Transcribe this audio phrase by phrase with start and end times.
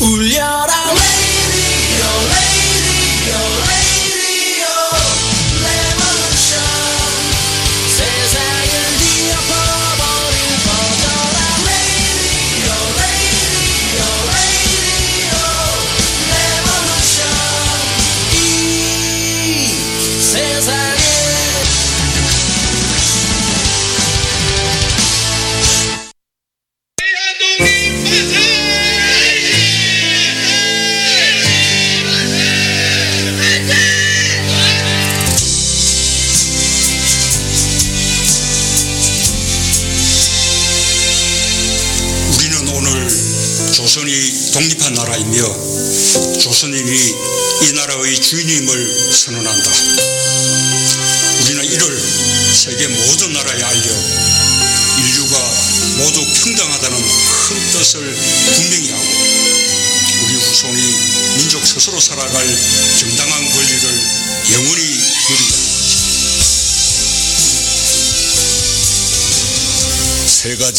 [0.00, 0.59] 울려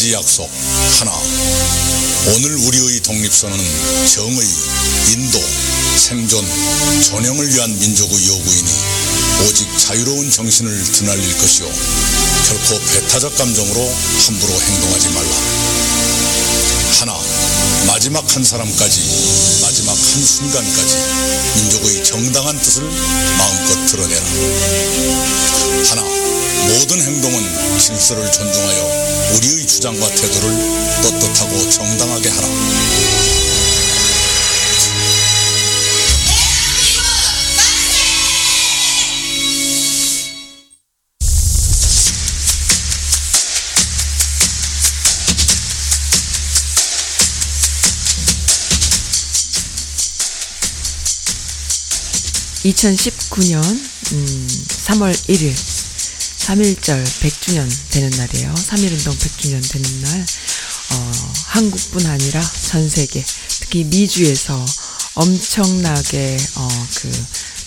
[0.02, 0.50] 가지 약속.
[0.98, 1.12] 하나
[2.34, 3.64] 오늘 우리의 독립선언은
[4.08, 4.48] 정의,
[5.12, 5.38] 인도,
[5.96, 6.44] 생존,
[7.02, 8.70] 전형을 위한 민족의 요구이니
[9.46, 11.70] 오직 자유로운 정신을 드날릴 것이요
[12.48, 13.94] 결코 배타적 감정으로
[14.26, 15.30] 함부로 행동하지 말라.
[16.98, 17.16] 하나
[17.86, 20.96] 마지막 한 사람까지 마지막 한 순간까지
[21.56, 22.82] 민족의 정당한 뜻을
[23.38, 24.24] 마음껏 드러내라.
[25.90, 30.50] 하나 모든 행동은 질서를 존중하여 우리의 주장과 태도를
[31.02, 32.48] 떳떳하고 정당하게 하라.
[52.64, 53.60] (2019년)
[54.12, 54.46] 음,
[54.86, 55.71] (3월 1일)
[56.42, 58.52] 3.1절 100주년 되는 날이에요.
[58.52, 61.12] 3.1운동 100주년 되는 날, 어,
[61.46, 63.22] 한국뿐 아니라 전 세계,
[63.60, 64.52] 특히 미주에서
[65.14, 66.68] 엄청나게, 어,
[67.00, 67.08] 그,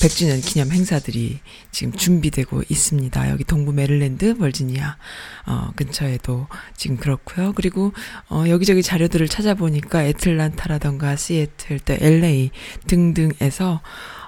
[0.05, 1.39] 100주년 기념 행사들이
[1.71, 3.29] 지금 준비되고 있습니다.
[3.29, 4.97] 여기 동부 메릴랜드, 버지니아,
[5.45, 7.53] 어, 근처에도 지금 그렇고요.
[7.55, 7.93] 그리고,
[8.29, 12.51] 어, 여기저기 자료들을 찾아보니까 애틀란타라던가 시애틀, 또 LA
[12.87, 13.81] 등등에서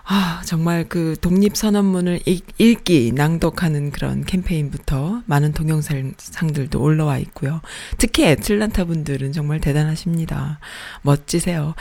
[0.09, 7.59] 아, 정말 그 독립선언문을 읽, 읽기, 낭독하는 그런 캠페인부터 많은 동영상들도 올라와 있고요.
[7.97, 10.59] 특히 애틀란타 분들은 정말 대단하십니다.
[11.01, 11.75] 멋지세요.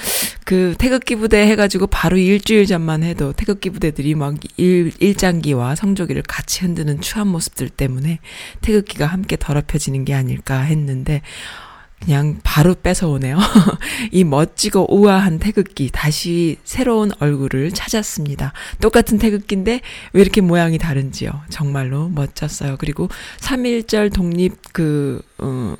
[0.45, 6.63] 그 태극기 부대 해가지고 바로 일주일 전만 해도 태극기 부대들이 막 일, 일장기와 성조기를 같이
[6.65, 8.19] 흔드는 추한 모습들 때문에
[8.61, 11.23] 태극기가 함께 더럽혀지는 게 아닐까 했는데,
[12.03, 13.39] 그냥 바로 뺏어오네요.
[14.13, 18.53] 이 멋지고 우아한 태극기 다시 새로운 얼굴을 찾았습니다.
[18.81, 19.81] 똑같은 태극기인데
[20.13, 21.43] 왜 이렇게 모양이 다른지요.
[21.49, 22.77] 정말로 멋졌어요.
[22.79, 23.09] 그리고
[23.41, 25.75] 3.1절 독립 그, 어,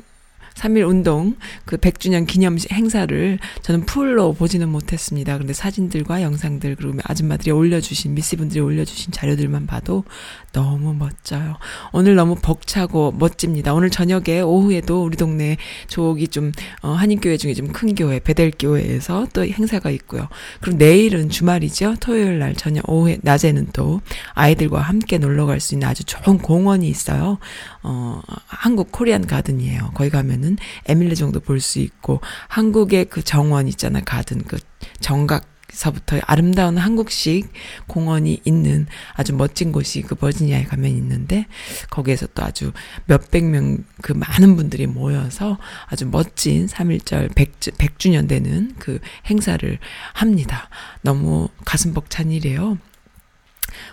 [0.67, 5.39] 3.1 운동 그 100주년 기념 행사를 저는 풀로 보지는 못했습니다.
[5.39, 10.05] 근데 사진들과 영상들 그리고 아줌마들이 올려주신 미씨분들이 올려주신 자료들만 봐도
[10.53, 11.57] 너무 멋져요.
[11.93, 13.75] 오늘 너무 벅차고 멋집니다.
[13.75, 15.57] 오늘 저녁에 오후에도 우리 동네
[15.89, 16.53] 조옥이 좀
[16.83, 20.29] 어, 한인교회 중에 좀 큰 교회 베델교회에서 또 행사가 있고요.
[20.61, 21.97] 그리고 내일은 주말이죠.
[22.01, 24.01] 토요일 날 저녁 오후에 낮에는 또
[24.35, 27.39] 아이들과 함께 놀러 갈 수 있는 아주 좋은 공원이 있어요.
[27.83, 29.91] 어 한국 코리안 가든이에요.
[29.95, 30.56] 거기 가면은
[30.87, 34.59] 에밀레 정도 볼 수 있고 한국의 그 정원 있잖아 가든 그
[35.01, 37.53] 정각 서부터 아름다운 한국식
[37.87, 41.47] 공원이 있는 아주 멋진 곳이 그 버지니아에 가면 있는데
[41.91, 42.73] 거기에서 또 아주
[43.07, 49.79] 몇백 명 그 많은 분들이 모여서 아주 멋진 3.1절 100주, 100주년 되는 그 행사를
[50.13, 50.69] 합니다.
[51.03, 52.79] 너무 가슴 벅찬 일이에요.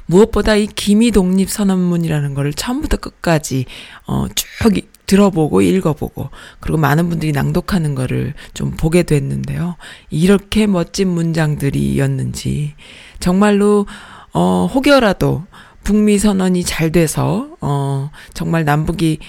[0.05, 3.65] 무엇보다 이 기미 독립 선언문이라는 거를 처음부터 끝까지
[4.05, 9.75] 어쭉 들어보고 읽어보고 그리고 많은 분들이 낭독하는 거를 좀 보게 됐는데요.
[10.09, 12.73] 이렇게 멋진 문장들이었는지
[13.19, 13.85] 정말로
[14.33, 15.45] 어 혹여라도
[15.83, 19.19] 북미 선언이 잘 돼서 어 정말 남북이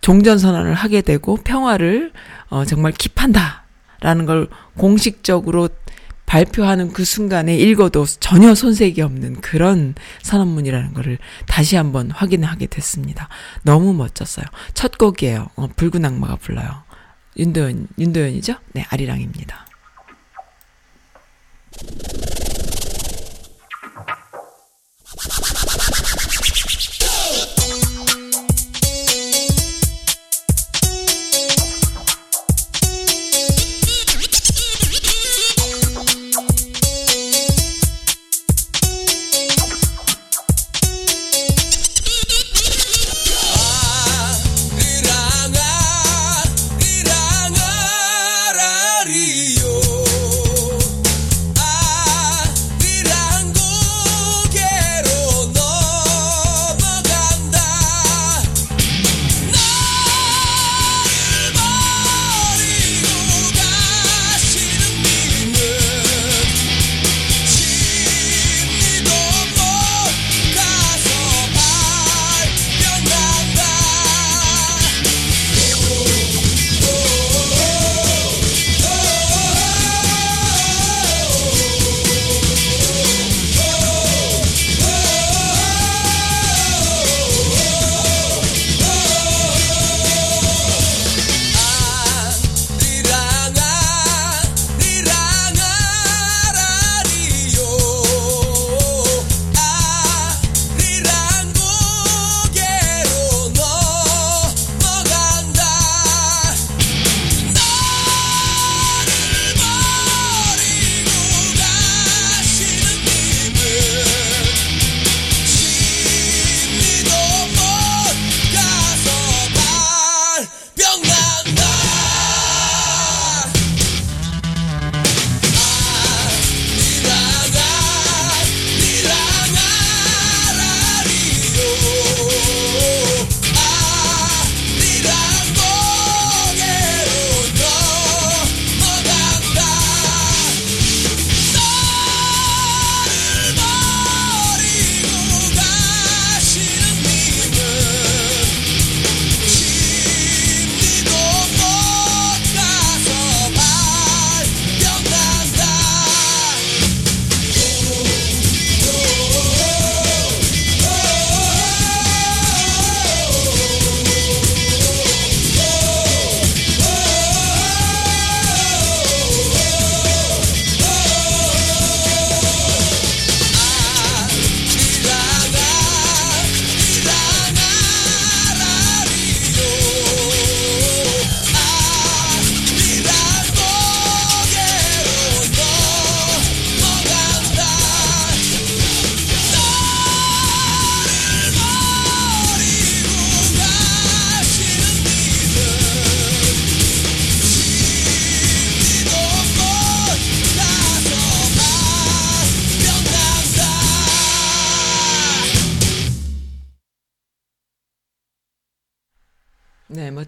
[0.00, 2.12] 종전 선언을 하게 되고 평화를
[2.48, 5.68] 어 정말 킵한다라는 걸 공식적으로
[6.26, 13.28] 발표하는 그 순간에 읽어도 전혀 손색이 없는 그런 선언문이라는 거를 다시 한번 확인하게 됐습니다.
[13.62, 14.44] 너무 멋졌어요.
[14.72, 15.50] 첫 곡이에요.
[15.56, 16.82] 어, 붉은 악마가 불러요.
[17.36, 18.54] 윤도현, 윤도현이죠?
[18.72, 19.66] 네, 아리랑입니다.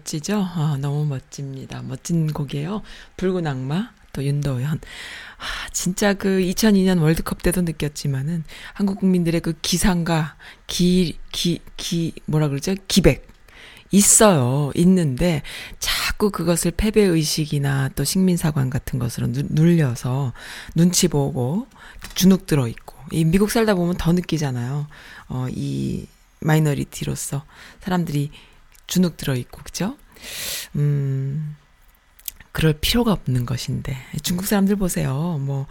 [0.07, 0.39] 멋지죠?
[0.41, 1.81] 아, 너무 멋집니다.
[1.81, 2.81] 멋진 곡이에요.
[3.17, 4.79] 붉은 악마, 또 윤도현.
[4.79, 8.43] 아, 진짜 그 2002년 월드컵 때도 느꼈지만은
[8.73, 12.73] 한국 국민들의 그 기상과 기, 기, 기, 뭐라 그러죠?
[12.87, 13.27] 기백.
[13.91, 14.71] 있어요.
[14.75, 15.43] 있는데
[15.79, 20.33] 자꾸 그것을 패배 의식이나 또 식민사관 같은 것으로 누, 눌려서
[20.75, 21.67] 눈치 보고
[22.13, 24.87] 주눅 들어 있고 이 미국 살다 보면 더 느끼잖아요.
[25.29, 26.05] 어, 이
[26.41, 27.45] 마이너리티로서
[27.79, 28.31] 사람들이
[28.87, 29.97] 주눅 들어 있고 그죠?
[30.75, 31.55] 음.
[32.51, 35.37] 그럴 필요가 없는 것인데 중국 사람들 보세요.
[35.39, 35.67] 뭐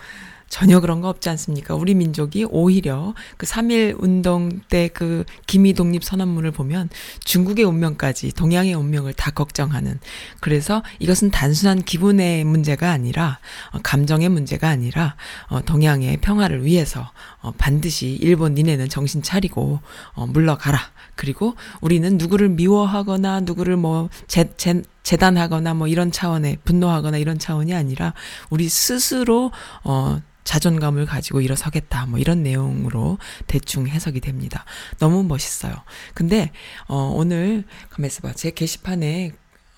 [0.49, 1.75] 전혀 그런 거 없지 않습니까?
[1.75, 6.89] 우리 민족이 오히려 그3.1 운동 때 그 기미 독립 선언문을 보면
[7.25, 10.01] 중국의 운명까지 동양의 운명을 다 걱정하는
[10.41, 13.39] 그래서 이것은 단순한 기분의 문제가 아니라
[13.73, 15.17] 어, 감정의 문제가 아니라
[15.49, 19.81] 어, 동양의 평화를 위해서 어, 반드시 일본 니네는 정신 차리고
[20.15, 20.81] 어, 물러가라.
[21.15, 27.73] 그리고 우리는 누구를 미워하거나 누구를 뭐 재, 재, 재단하거나 뭐 이런 차원의 분노하거나 이런 차원이
[27.73, 28.13] 아니라
[28.51, 29.53] 우리 스스로
[29.85, 32.07] 어 자존감을 가지고 일어서겠다.
[32.07, 34.65] 뭐 이런 내용으로 대충 해석이 됩니다.
[34.99, 35.77] 너무 멋있어요.
[36.13, 36.51] 근데
[36.89, 38.33] 어 오늘 가만 있어 봐.
[38.33, 39.31] 제 게시판에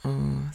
[0.04, 0.50] 어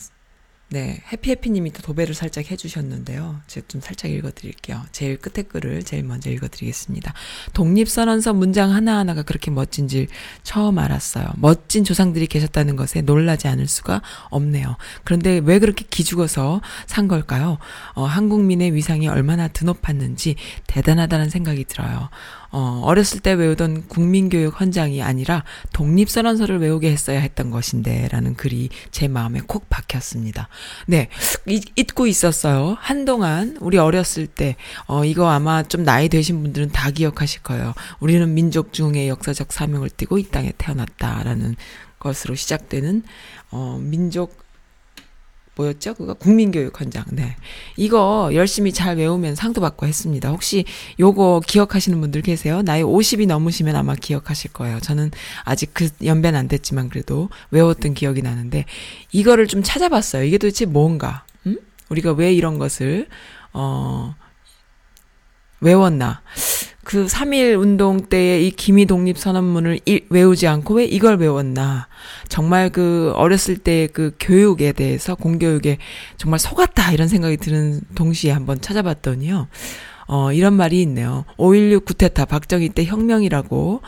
[0.73, 3.41] 네, 해피해피님이 또 도배를 살짝 해주셨는데요.
[3.45, 4.81] 제가 좀 살짝 읽어드릴게요.
[4.91, 7.13] 제일 끝에 글을 제일 먼저 읽어드리겠습니다.
[7.53, 10.07] 독립선언서 문장 하나하나가 그렇게 멋진지
[10.41, 11.27] 처음 알았어요.
[11.37, 14.01] 멋진 조상들이 계셨다는 것에 놀라지 않을 수가
[14.31, 14.77] 없네요.
[15.03, 17.59] 그런데 왜 그렇게 기죽어서 산 걸까요?
[17.93, 22.09] 어, 한국민의 위상이 얼마나 드높았는지 대단하다는 생각이 들어요.
[22.55, 25.43] 어, 어렸을 때 외우던 국민교육 헌장이 아니라
[25.73, 30.49] 독립선언서를 외우게 했어야 했던 것인데, 라는 글이 제 마음에 콕 박혔습니다.
[30.85, 31.09] 네,
[31.47, 32.77] 잊고 있었어요.
[32.79, 34.55] 한동안, 우리 어렸을 때,
[34.85, 37.73] 어, 이거 아마 좀 나이 되신 분들은 다 기억하실 거예요.
[37.99, 41.55] 우리는 민족 중의 역사적 사명을 띠고 이 땅에 태어났다라는
[41.97, 43.01] 것으로 시작되는,
[43.49, 44.42] 어, 민족
[45.55, 45.93] 뭐였죠?
[45.93, 47.03] 그거 국민교육 헌장.
[47.11, 47.35] 네.
[47.77, 50.29] 이거 열심히 잘 외우면 상도 받고 했습니다.
[50.29, 50.65] 혹시
[50.99, 52.61] 요거 기억하시는 분들 계세요?
[52.63, 54.79] 나이 50이 넘으시면 아마 기억하실 거예요.
[54.79, 55.11] 저는
[55.43, 58.65] 아직 그 연배는 안 됐지만 그래도 외웠던 기억이 나는데
[59.11, 60.23] 이거를 좀 찾아봤어요.
[60.23, 61.23] 이게 도대체 뭔가?
[61.45, 61.57] 음?
[61.89, 63.07] 우리가 왜 이런 것을
[63.53, 64.15] 어
[65.59, 66.21] 외웠나?
[66.85, 71.87] 그3.1 운동 때의 이 기미 독립 선언문을 외우지 않고 왜 이걸 외웠나.
[72.27, 75.77] 정말 그 어렸을 때 그 교육에 대해서 공교육에
[76.17, 79.47] 정말 속았다 이런 생각이 드는 동시에 한번 찾아봤더니요.
[80.07, 81.25] 어, 이런 말이 있네요.
[81.37, 83.81] 5.16 구테타 박정희 때 혁명이라고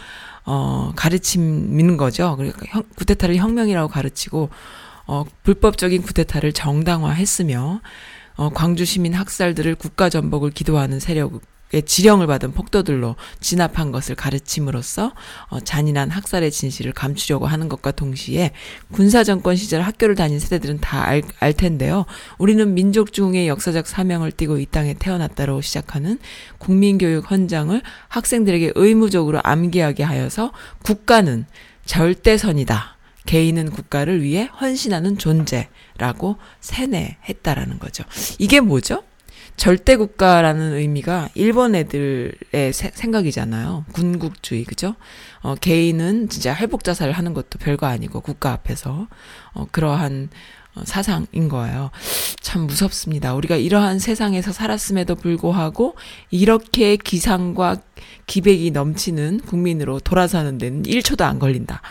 [0.46, 2.36] 어, 가르치는 거죠.
[2.38, 4.50] 그러니까 형, 구테타를 혁명이라고 가르치고
[5.08, 7.82] 어, 불법적인 구테타를 정당화했으며
[8.38, 11.42] 어, 광주 시민 학살들을 국가 전복을 기도하는 세력
[11.82, 15.14] 지령을 받은 폭도들로 진압한 것을 가르침으로써
[15.50, 18.52] 어, 잔인한 학살의 진실을 감추려고 하는 것과 동시에
[18.92, 22.06] 군사 정권 시절 학교를 다닌 세대들은 다알 알 텐데요.
[22.38, 26.20] 우리는 민족 중의 역사적 사명을 띠고 이 땅에 태어났다로 시작하는
[26.58, 30.52] 국민교육 헌장을 학생들에게 의무적으로 암기하게 하여서
[30.84, 31.46] 국가는
[31.86, 32.96] 절대선이다.
[33.26, 38.04] 개인은 국가를 위해 헌신하는 존재라고 세뇌했다라는 거죠.
[38.38, 39.04] 이게 뭐죠?
[39.58, 43.86] 절대 국가라는 의미가 일본 애들의 세, 생각이잖아요.
[43.94, 44.96] 군국주의, 그죠?
[45.42, 49.08] 어, 개인은 진짜 회복 자살을 하는 것도 별거 아니고 국가 앞에서
[49.54, 50.30] 어, 그러한 어,
[50.84, 51.92] 사상인 거예요.
[52.42, 53.34] 참 무섭습니다.
[53.34, 55.96] 우리가 이러한 세상에서 살았음에도 불구하고
[56.32, 57.78] 이렇게 기상과
[58.28, 61.82] 기백이 넘치는 국민으로 돌아서는 데는 1초도 안 걸린다.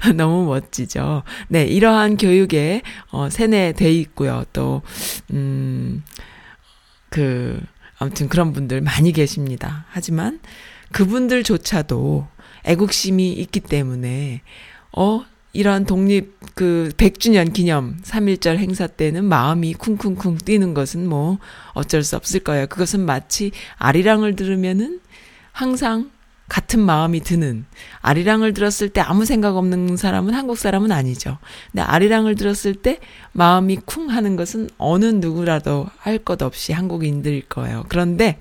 [0.16, 1.22] 너무 멋지죠.
[1.48, 4.44] 네, 이러한 교육에 어, 세뇌돼 있고요.
[4.52, 4.82] 또,
[5.32, 6.02] 음,
[7.08, 7.60] 그,
[7.98, 9.86] 아무튼 그런 분들 많이 계십니다.
[9.90, 10.40] 하지만
[10.92, 12.26] 그분들조차도
[12.64, 14.42] 애국심이 있기 때문에,
[14.92, 21.38] 어, 이런 독립 그 100주년 기념 3.1절 행사 때는 마음이 쿵쿵쿵 뛰는 것은 뭐
[21.72, 22.66] 어쩔 수 없을 거예요.
[22.66, 25.00] 그것은 마치 아리랑을 들으면은
[25.52, 26.10] 항상
[26.48, 27.64] 같은 마음이 드는
[28.00, 31.38] 아리랑을 들었을 때 아무 생각 없는 사람은 한국 사람은 아니죠.
[31.70, 32.98] 근데 아리랑을 들었을 때
[33.32, 37.84] 마음이 쿵 하는 것은 어느 누구라도 할 것 없이 한국인들일 거예요.
[37.88, 38.38] 그런데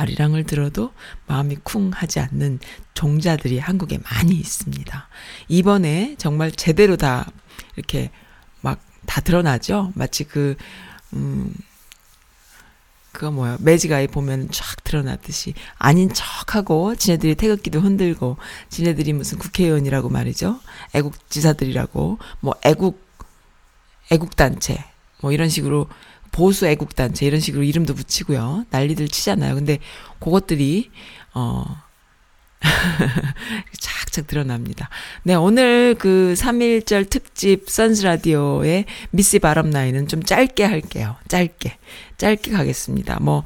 [0.00, 0.92] 아리랑을 들어도
[1.26, 2.58] 마음이 쿵 하지 않는
[2.94, 5.08] 종자들이 한국에 많이 있습니다.
[5.48, 7.30] 이번에 정말 제대로 다
[7.76, 8.10] 이렇게
[8.60, 9.92] 막 다 드러나죠?
[9.94, 10.56] 마치 그,
[11.14, 11.52] 음,
[13.10, 18.36] 그거 뭐야 매직아이 보면 쫙 드러나듯이 아닌 척하고 지네들이 태극기도 흔들고
[18.68, 20.60] 지네들이 무슨 국회의원이라고 말이죠
[20.94, 23.04] 애국지사들이라고 뭐 애국
[24.12, 24.84] 애국단체
[25.22, 25.88] 뭐 이런 식으로
[26.32, 28.66] 보수 애국단체 이런 식으로 이름도 붙이고요.
[28.70, 29.54] 난리들 치잖아요.
[29.54, 29.78] 근데
[30.18, 30.90] 그것들이,
[31.34, 31.64] 어,
[33.80, 34.90] 착착 드러납니다.
[35.22, 41.16] 네, 오늘 그 3.1절 특집 선스 라디오의 미스 바람나이는 좀 짧게 할게요.
[41.28, 41.78] 짧게.
[42.18, 43.18] 짧게 가겠습니다.
[43.20, 43.44] 뭐,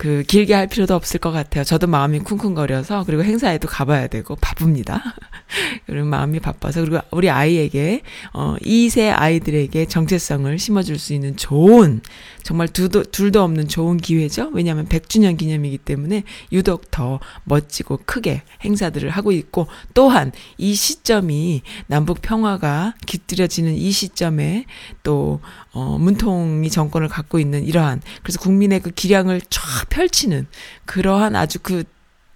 [0.00, 1.62] 그 길게 할 필요도 없을 것 같아요.
[1.62, 5.02] 저도 마음이 쿵쿵거려서 그리고 행사에도 가봐야 되고 바쁩니다.
[5.84, 8.00] 그리고 마음이 바빠서 그리고 우리 아이에게
[8.32, 12.00] 어 2세 아이들에게 정체성을 심어줄 수 있는 좋은
[12.42, 14.48] 정말 두도, 둘도 없는 좋은 기회죠.
[14.54, 22.22] 왜냐하면 100주년 기념이기 때문에 유독 더 멋지고 크게 행사들을 하고 있고 또한 이 시점이 남북
[22.22, 24.64] 평화가 깃들여지는 이 시점에
[25.02, 25.40] 또
[25.72, 30.46] 어, 문통이 정권을 갖고 있는 이러한 그래서 국민의 그 기량을 쫙 펼치는
[30.84, 31.84] 그러한 아주 그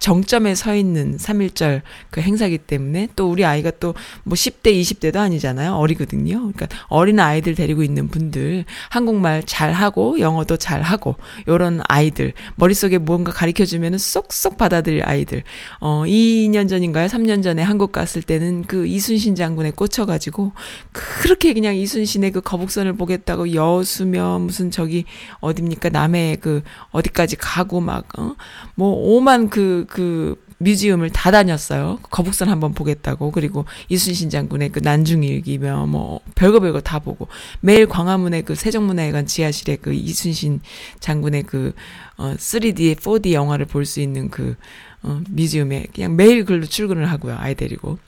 [0.04, 1.80] 정점에 서 있는 3.1절
[2.10, 3.94] 그 행사기 때문에 또 우리 아이가 또
[4.24, 5.74] 뭐 10대, 20대도 아니잖아요.
[5.74, 6.52] 어리거든요.
[6.52, 11.16] 그러니까 어린 아이들 데리고 있는 분들 한국말 잘하고 영어도 잘하고
[11.48, 15.42] 요런 아이들 머릿속에 무언가 가르쳐 주면은 쏙쏙 받아들일 아이들.
[15.80, 17.06] 어 2년 전인가요?
[17.06, 20.52] 3년 전에 한국 갔을 때는 그 이순신 장군에 꽂혀 가지고
[20.92, 25.04] 그렇게 그냥 이순신의 그 거북선을 보겠다고 여수며 무슨 저기
[25.40, 25.88] 어딥니까?
[25.90, 28.34] 남해 그 어디까지 가고 막 어
[28.74, 32.00] 뭐 오만 그그 museum을 다 다녔어요.
[32.10, 33.30] 거북선 한번 보겠다고.
[33.30, 37.28] 그리고 이순신 장군의 그 난중일기며 뭐 별거 별거 다 보고
[37.60, 40.60] 매일 광화문의 그 세종문화회관 지하실에 그 이순신
[40.98, 41.74] 장군의 그
[42.16, 44.56] 어, 3D, 4D 영화를 볼 수 있는 그
[45.02, 47.36] 어, museum에 그냥 매일 글로 출근을 하고요.
[47.38, 47.98] 아이 데리고.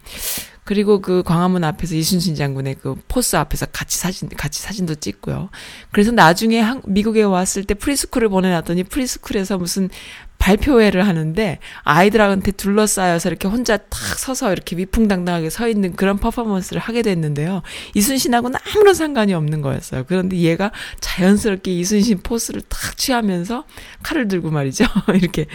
[0.64, 5.48] 그리고 그 광화문 앞에서 이순신 장군의 그 force 앞에서 같이 사진, 같이 사진도 찍고요.
[5.92, 9.90] 그래서 나중에 한, 미국에 왔을 때 preschool을 보내놨더니 preschool에서 무슨
[10.38, 17.02] 발표회를 하는데 아이들한테 둘러싸여서 이렇게 혼자 탁 서서 이렇게 위풍당당하게 서 있는 그런 퍼포먼스를 하게
[17.02, 17.62] 됐는데요.
[17.94, 20.04] 이순신하고는 아무런 상관이 없는 거였어요.
[20.06, 23.64] 그런데 얘가 자연스럽게 이순신 force를 탁 취하면서
[24.02, 24.84] 칼을 들고 말이죠.
[25.14, 25.46] 이렇게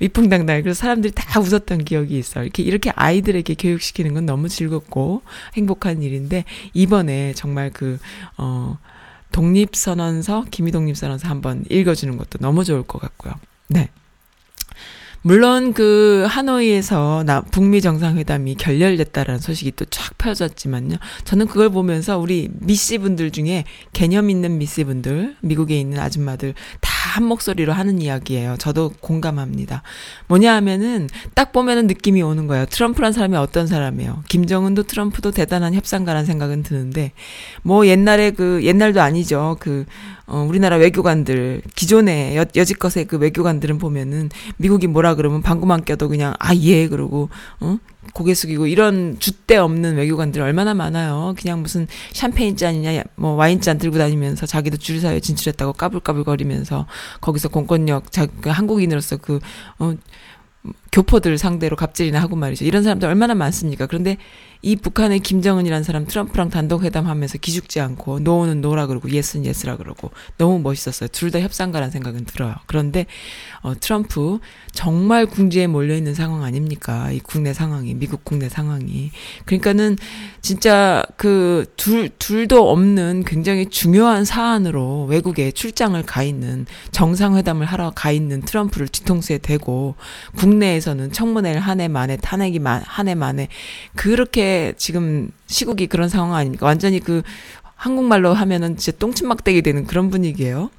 [0.00, 0.62] 위풍당당하게.
[0.62, 2.44] 그래서 사람들이 다 웃었던 기억이 있어요.
[2.44, 5.22] 이렇게, 이렇게 아이들에게 교육시키는 건 너무 즐겁고
[5.54, 7.98] 행복한 일인데 이번에 정말 그,
[8.36, 8.78] 어,
[9.32, 13.34] 독립선언서, 기미독립선언서 한번 읽어주는 것도 너무 좋을 것 같고요.
[13.68, 13.88] 네.
[15.22, 20.96] 물론 그 하노이에서 나 북미 정상회담이 결렬됐다라는 소식이 또 쫙 펴졌지만요.
[21.24, 26.97] 저는 그걸 보면서 우리 미씨 분들 중에 개념 있는 미씨 분들, 미국에 있는 아줌마들 다
[27.08, 28.56] 한 목소리로 하는 이야기예요.
[28.58, 29.82] 저도 공감합니다.
[30.28, 32.66] 뭐냐 하면은 딱 보면은 느낌이 오는 거예요.
[32.66, 34.22] 트럼프란 사람이 어떤 사람이에요.
[34.28, 37.12] 김정은도 트럼프도 대단한 협상가란 생각은 드는데
[37.62, 39.56] 뭐 옛날에 그 옛날도 아니죠.
[39.58, 39.86] 그
[40.28, 46.34] 어, 우리나라 외교관들, 기존의 여, 여지껏의 그 외교관들은 보면은, 미국이 뭐라 그러면 방구만 껴도 그냥,
[46.38, 47.78] 아, 예, 그러고, 어?
[48.14, 51.34] 고개 숙이고, 이런 줏대 없는 외교관들 얼마나 많아요.
[51.38, 56.86] 그냥 무슨 샴페인 잔이냐, 뭐 와인 잔 들고 다니면서 자기도 주류사회에 진출했다고 까불까불 거리면서,
[57.20, 59.40] 거기서 공권력, 자, 그 한국인으로서 그,
[59.78, 59.94] 어,
[60.92, 62.64] 교포들 상대로 갑질이나 하고 말이죠.
[62.64, 63.86] 이런 사람들 얼마나 많습니까?
[63.86, 64.18] 그런데
[64.60, 70.10] 이 북한의 김정은이라는 사람 트럼프랑 단독 회담하면서 기죽지 않고 노는 노라 그러고 예스는 예스라 그러고
[70.36, 71.08] 너무 멋있었어요.
[71.12, 72.54] 둘 다 협상가라는 생각은 들어요.
[72.66, 73.04] 그런데
[73.62, 74.38] 어 트럼프
[74.72, 77.10] 정말 궁지에 몰려 있는 상황 아닙니까?
[77.12, 79.10] 이 국내 상황이 미국 국내 상황이.
[79.44, 79.96] 그러니까는
[80.40, 88.10] 진짜 그 둘 둘도 없는 굉장히 중요한 사안으로 외국에 출장을 가 있는 정상회담을 하러 가
[88.10, 89.94] 있는 트럼프를 뒤통수에 대고
[90.36, 93.46] 국내에서는 청문회를 한 해 만에 탄핵이 한해 만에
[93.94, 96.66] 그렇게 지금 시국이 그런 상황 아닙니까?
[96.66, 97.22] 완전히 그
[97.74, 100.70] 한국말로 하면은 진짜 똥침막대기 되는 그런 분위기예요.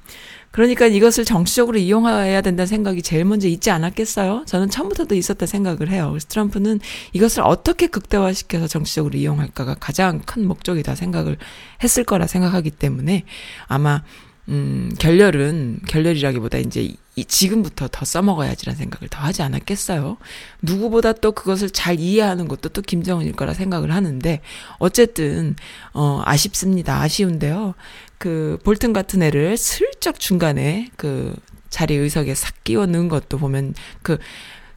[0.50, 4.44] 그러니까 이것을 정치적으로 이용해야 된다는 생각이 제일 먼저 있지 않았겠어요?
[4.46, 6.08] 저는 처음부터도 있었다 생각을 해요.
[6.10, 6.80] 그래서 트럼프는
[7.12, 11.36] 이것을 어떻게 극대화시켜서 정치적으로 이용할까가 가장 큰 목적이다 생각을
[11.82, 13.24] 했을 거라 생각하기 때문에
[13.68, 14.02] 아마
[14.48, 20.16] 음, 결렬은, 결렬이라기보다 이제 이, 지금부터 더 써먹어야지라는 생각을 더 하지 않았겠어요.
[20.62, 24.40] 누구보다 또 그것을 잘 이해하는 것도 또 김정은일 거라 생각을 하는데,
[24.78, 25.54] 어쨌든,
[25.92, 27.00] 어, 아쉽습니다.
[27.00, 27.74] 아쉬운데요.
[28.18, 31.36] 그, 볼튼 같은 애를 슬쩍 중간에 그
[31.68, 34.18] 자리 의석에 싹 끼워 넣은 것도 보면 그,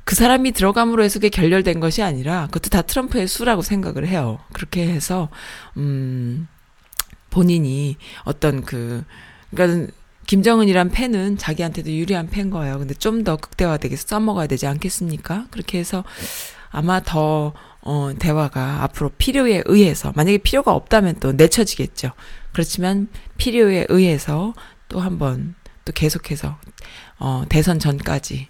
[0.03, 4.39] 그 사람이 들어감으로 해서 그게 결렬된 것이 아니라, 그것도 다 트럼프의 수라고 생각을 해요.
[4.51, 5.29] 그렇게 해서,
[5.77, 6.47] 음,
[7.29, 9.03] 본인이 어떤 그,
[9.49, 9.91] 그러니까
[10.25, 12.79] 김정은이란 팬은 자기한테도 유리한 팬 거예요.
[12.79, 15.47] 근데 좀 더 극대화되게 써먹어야 되지 않겠습니까?
[15.51, 16.03] 그렇게 해서
[16.71, 22.11] 아마 더, 어, 대화가 앞으로 필요에 의해서, 만약에 필요가 없다면 또 내쳐지겠죠.
[22.51, 23.07] 그렇지만
[23.37, 24.53] 필요에 의해서
[24.89, 25.55] 또 한번
[25.85, 26.57] 또 계속해서,
[27.19, 28.47] 어, 대선 전까지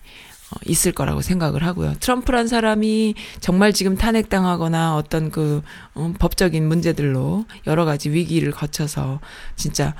[0.51, 1.95] 어, 있을 거라고 생각을 하고요.
[1.99, 5.61] 트럼프란 사람이 정말 지금 탄핵당하거나 어떤 그,
[5.97, 9.19] 음, 법적인 문제들로 여러 가지 위기를 거쳐서
[9.55, 9.93] 진짜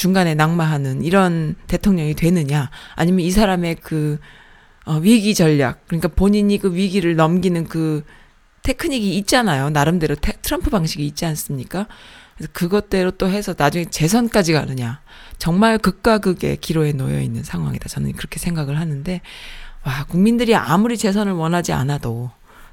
[0.00, 4.18] 중간에 낙마하는 이런 대통령이 되느냐, 아니면 이 사람의 그,
[4.86, 5.86] 어, 위기 전략.
[5.88, 8.02] 그러니까 본인이 그 위기를 넘기는 그
[8.62, 9.68] 테크닉이 있잖아요.
[9.68, 11.86] 나름대로 테, 트럼프 방식이 있지 않습니까?
[12.34, 15.02] 그래서 그것대로 또 해서 나중에 재선까지 가느냐.
[15.36, 17.90] 정말 극과 극의 기로에 놓여 있는 상황이다.
[17.90, 19.20] 저는 그렇게 생각을 하는데,
[19.84, 22.30] 와, 국민들이 아무리 재선을 원하지 않아도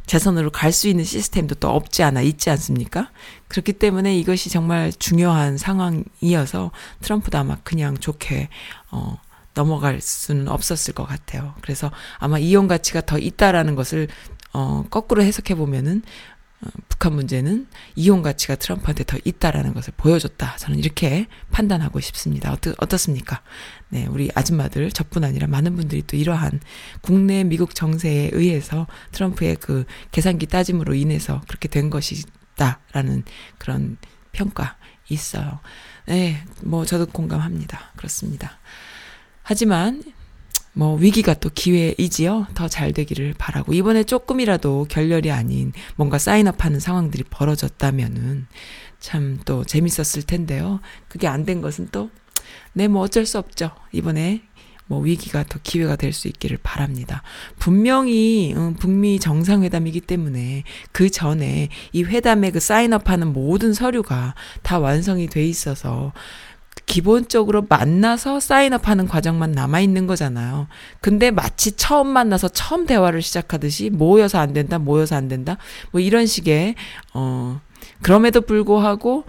[0.07, 3.11] 재선으로 갈 수 있는 시스템도 또 없지 않아 있지 않습니까?
[3.47, 8.49] 그렇기 때문에 이것이 정말 중요한 상황이어서 트럼프도 아마 그냥 좋게,
[8.91, 9.19] 어,
[9.53, 11.55] 넘어갈 수는 없었을 것 같아요.
[11.61, 14.07] 그래서 아마 이용 가치가 더 있다라는 것을
[14.53, 16.36] 어, 거꾸로 해석해 보면은 어,
[16.89, 20.55] 북한 문제는 이용 가치가 트럼프한테 더 있다라는 것을 보여줬다.
[20.57, 22.51] 저는 이렇게 판단하고 싶습니다.
[22.51, 23.41] 어떻, 어떻습니까?
[23.89, 26.59] 네, 우리 아줌마들, 저뿐 아니라 많은 분들이 또 이러한
[27.01, 33.23] 국내 미국 정세에 의해서 트럼프의 그 계산기 따짐으로 인해서 그렇게 된 것이다라는
[33.59, 33.97] 그런
[34.31, 34.77] 평가
[35.09, 35.59] 있어요.
[36.07, 37.91] 네, 뭐 저도 공감합니다.
[37.95, 38.59] 그렇습니다.
[39.43, 40.03] 하지만
[40.77, 42.47] 뭐 위기가 또 기회이지요.
[42.53, 48.45] 더 잘 되기를 바라고 이번에 조금이라도 결렬이 아닌 뭔가 사인업하는 상황들이 벌어졌다면은
[48.99, 50.79] 참 또 재밌었을 텐데요.
[51.07, 52.09] 그게 안 된 것은 또
[52.75, 53.71] 네 뭐 어쩔 수 없죠.
[53.91, 54.41] 이번에
[54.89, 57.21] 뭐 위기가 더 기회가 될 수 있기를 바랍니다.
[57.59, 60.63] 분명히 음, 북미 정상회담이기 때문에
[60.93, 66.13] 그 전에 이 회담에 그 사인업하는 모든 서류가 다 완성이 돼 있어서
[66.87, 70.67] 기본적으로 만나서 사인업하는 과정만 남아 있는 거잖아요.
[71.01, 75.57] 근데 마치 처음 만나서 처음 대화를 시작하듯이 모여서 안 된다, 모여서 안 된다,
[75.91, 76.75] 뭐 이런 식의
[77.13, 77.59] 어
[78.01, 79.25] 그럼에도 불구하고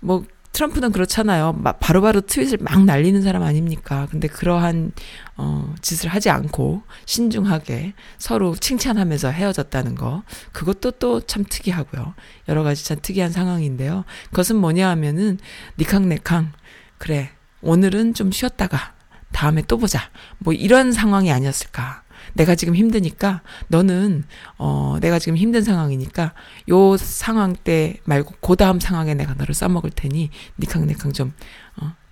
[0.00, 1.60] 뭐 트럼프는 그렇잖아요.
[1.62, 4.08] 바로바로 바로 트윗을 막 날리는 사람 아닙니까?
[4.10, 4.92] 근데 그러한
[5.36, 10.22] 어 짓을 하지 않고 신중하게 서로 칭찬하면서 헤어졌다는 거.
[10.52, 12.14] 그것도 또 참 특이하고요.
[12.48, 14.04] 여러 가지 참 특이한 상황인데요.
[14.30, 15.38] 그것은 뭐냐 하면은
[15.78, 16.52] 니캉네캉
[16.98, 17.30] 그래,
[17.62, 18.94] 오늘은 좀 쉬었다가
[19.32, 20.10] 다음에 또 보자.
[20.38, 22.02] 뭐 이런 상황이 아니었을까.
[22.34, 24.24] 내가 지금 힘드니까 너는
[24.58, 26.34] 어 내가 지금 힘든 상황이니까
[26.68, 31.32] 요 상황 때 말고 그 다음 상황에 내가 너를 써먹을 테니 니캉니캉 좀어좀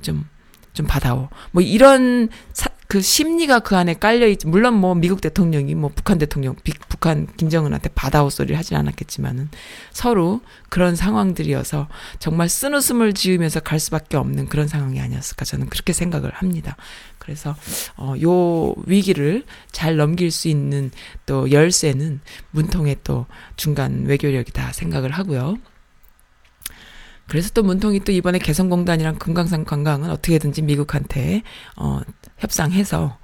[0.01, 0.29] 좀,
[0.73, 1.29] 좀 받아오.
[1.51, 4.47] 뭐 이런 사, 그 심리가 그 안에 깔려 있지.
[4.47, 9.49] 물론 뭐 미국 대통령이 뭐 북한 대통령, 비, 북한 김정은한테 받아오 소리를 하진 않았겠지만은
[9.93, 16.31] 서로 그런 상황들이어서 정말 쓴웃음을 지으면서 갈 수밖에 없는 그런 상황이 아니었을까 저는 그렇게 생각을
[16.33, 16.77] 합니다.
[17.19, 17.57] 그래서
[17.97, 20.91] 어 요 위기를 잘 넘길 수 있는
[21.27, 22.21] 또 열쇠는
[22.53, 25.59] 문통의 또 중간 외교력이다 생각을 하고요.
[27.29, 31.43] 그래서 또 문통이 또 이번에 개성공단이랑 금강산 관광은 어떻게든지 미국한테
[31.77, 32.01] 어
[32.39, 33.19] 협상해서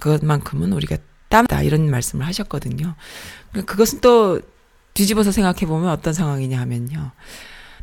[0.00, 0.96] 그것만큼은 우리가
[1.28, 2.94] 땀다 이런 말씀을 하셨거든요.
[3.50, 4.40] 그러니까 그것은 또
[4.94, 7.10] 뒤집어서 생각해 보면 어떤 상황이냐 하면요.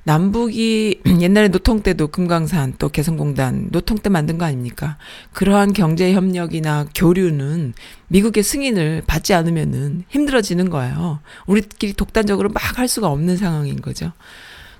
[0.07, 4.97] 남북이 옛날에 노통 때도 금강산 또 개성공단 노통 때 만든 거 아닙니까?
[5.33, 7.73] 그러한 경제 협력이나 교류는
[8.09, 11.19] 미국의 승인을 받지 않으면은 힘들어지는 거예요.
[11.47, 14.11] 우리끼리 독단적으로 막 할 수가 없는 상황인 거죠.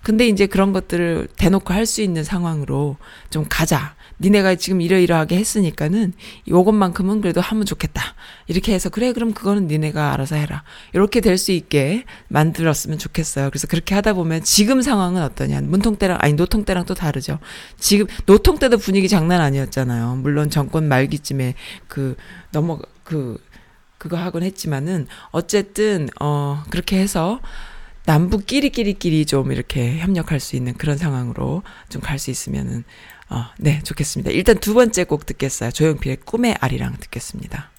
[0.06, 2.96] 근데 이제 그런 것들을 대놓고 할 수 있는 상황으로
[3.32, 3.96] 좀 가자.
[4.20, 6.14] 니네가 지금 이러이러하게 했으니까는
[6.48, 8.02] 요것만큼은 그래도 하면 좋겠다.
[8.48, 10.64] 이렇게 해서 그래 그럼 그거는 니네가 알아서 해라.
[10.94, 13.50] 이렇게 될 수 있게 만들었으면 좋겠어요.
[13.50, 15.62] 그래서 그렇게 하다 보면 지금 상황은 어떠냐?
[15.62, 17.40] 문통 때랑 아니 노통 때랑 또 다르죠.
[17.80, 20.18] 지금 노통 때도 분위기 장난 아니었잖아요.
[20.18, 21.56] 물론 정권 말기쯤에
[21.88, 22.16] 그
[22.52, 23.38] 넘어 그
[23.98, 27.40] 그거 하곤 했지만은 어쨌든 어 그렇게 해서
[28.06, 32.84] 남북 끼리끼리끼리 좀 이렇게 협력할 수 있는 그런 상황으로 좀 갈 수 있으면은
[33.30, 34.30] 어, 네, 좋겠습니다.
[34.32, 35.72] 일단 두 번째 곡 듣겠어요.
[35.72, 37.72] 조용필의 꿈의 아리랑 듣겠습니다.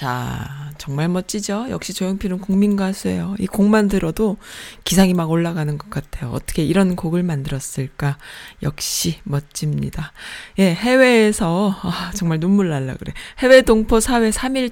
[0.00, 1.68] 자, 정말 멋지죠?
[1.70, 3.34] 역시 조용필은 국민 가수예요.
[3.38, 4.36] 이 곡만 들어도
[4.84, 6.32] 기상이 막 올라가는 것 같아요.
[6.32, 8.18] 어떻게 이런 곡을 만들었을까?
[8.62, 10.12] 역시 멋집니다.
[10.58, 13.14] 예, 해외에서, 아, 정말 눈물 날라 그래.
[13.38, 14.70] 해외 동포 사회 3일,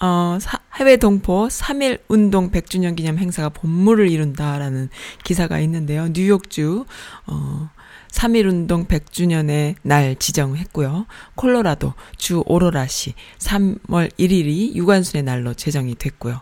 [0.00, 4.88] 어, 사- 해외 동포 3일 운동 100주년 기념 행사가 본물을 이룬다라는
[5.22, 6.08] 기사가 있는데요.
[6.12, 6.86] 뉴욕주,
[7.28, 7.70] 어,
[8.16, 11.06] 3.1운동 100주년의 날 지정했고요.
[11.34, 16.40] 콜로라도 주 오로라시 3월 1일이 유관순의 날로 제정이 됐고요.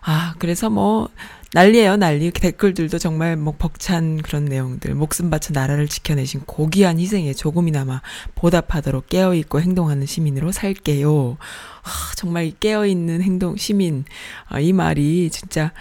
[0.00, 1.08] 아, 그래서 뭐,
[1.54, 2.30] 난리예요, 난리.
[2.30, 4.94] 댓글들도 정말 뭐 벅찬 그런 내용들.
[4.94, 8.00] 목숨 바쳐 나라를 지켜내신 고귀한 희생에 조금이나마
[8.36, 11.36] 보답하도록 깨어있고 행동하는 시민으로 살게요.
[11.82, 14.06] 아, 정말 이 깨어있는 행동, 시민.
[14.46, 15.72] 아, 이 말이 진짜,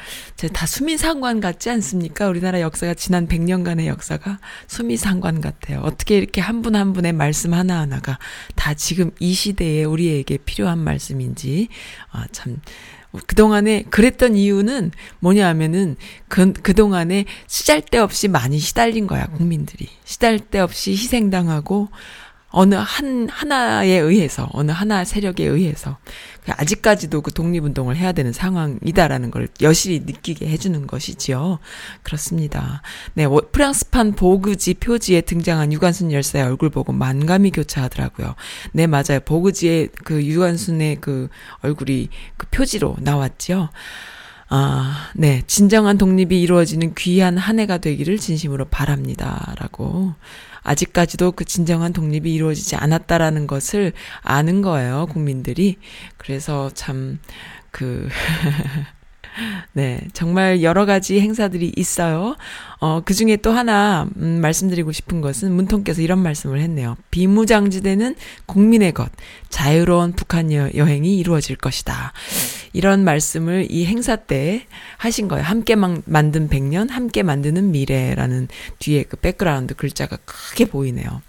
[0.52, 2.28] 다 수미상관 같지 않습니까?
[2.28, 5.80] 우리나라 역사가 지난 100년간의 역사가 수미상관 같아요.
[5.84, 8.20] 어떻게 이렇게 한 분한 분의 말씀 하나하나가
[8.56, 11.70] 다 지금 이 시대에 우리에게 필요한 말씀인지,
[12.12, 12.60] 아, 참,
[13.28, 15.98] 그동안에 그랬던 이유는 뭐냐 하면은
[16.28, 19.88] 그, 그동안에 쓰잘데 없이 많이 시달린 거야, 국민들이.
[20.06, 21.90] 시달데 없이 희생당하고
[22.52, 25.98] 어느 한, 하나에 의해서, 어느 하나 세력에 의해서.
[26.48, 31.60] 아직까지도 그 독립운동을 해야 되는 상황이다라는 걸 여실히 느끼게 해주는 것이지요.
[32.04, 32.82] 그렇습니다.
[33.14, 38.36] 네, 워- 프랑스판 보그지 표지에 등장한 유관순 열사의 얼굴 보고 만감이 교차하더라고요.
[38.74, 39.20] 네, 맞아요.
[39.24, 41.30] 보그지에 그 유관순의 그
[41.62, 43.70] 얼굴이 그 표지로 나왔지요.
[44.54, 45.44] 아, 네.
[45.48, 49.56] 진정한 독립이 이루어지는 귀한 한 해가 되기를 진심으로 바랍니다.
[49.58, 50.14] 라고.
[50.64, 55.78] 아직까지도 그 진정한 독립이 이루어지지 않았다라는 것을 아는 거예요, 국민들이.
[56.18, 57.20] 그래서 참,
[57.72, 58.10] 그,
[59.74, 62.36] 네, 정말 여러 가지 행사들이 있어요.
[62.80, 66.98] 어, 그 중에 또 하나, 음, 말씀드리고 싶은 것은 문통께서 이런 말씀을 했네요.
[67.12, 68.16] 비무장지대는
[68.46, 69.12] 국민의 것,
[69.50, 72.14] 자유로운 북한 여, 여행이 이루어질 것이다.
[72.74, 74.66] 이런 말씀을 이 행사 때
[74.98, 75.44] 하신 거예요.
[75.44, 78.48] 함께 만, 만든 100년, 함께 만드는 미래라는
[78.80, 81.22] 뒤에 그 백그라운드 글자가 크게 보이네요.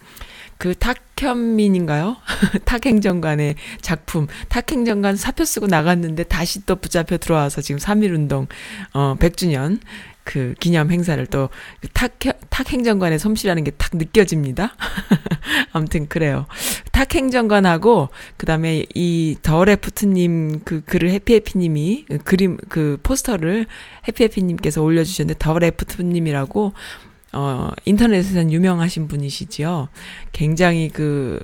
[0.62, 2.18] 그 탁현민인가요?
[2.64, 4.28] 탁행정관의 작품.
[4.48, 8.46] 탁행정관 사표 쓰고 나갔는데 다시 또 붙잡혀 들어와서 지금 3.1운동,
[8.94, 9.80] 어, 100주년
[10.22, 11.48] 그 기념 행사를 또
[11.92, 12.16] 탁,
[12.48, 14.76] 탁행정관의 솜씨라는 게 탁 느껴집니다.
[15.72, 16.46] 아무튼 그래요.
[16.92, 23.66] 탁행정관하고, 그 다음에 이 더레프트님 그 글을 해피해피님이 그 그림, 그 포스터를
[24.06, 26.72] 해피해피님께서 올려주셨는데 더레프트님이라고
[27.32, 29.88] 어, 인터넷에서는 유명하신 분이시지요.
[30.32, 31.38] 굉장히 그,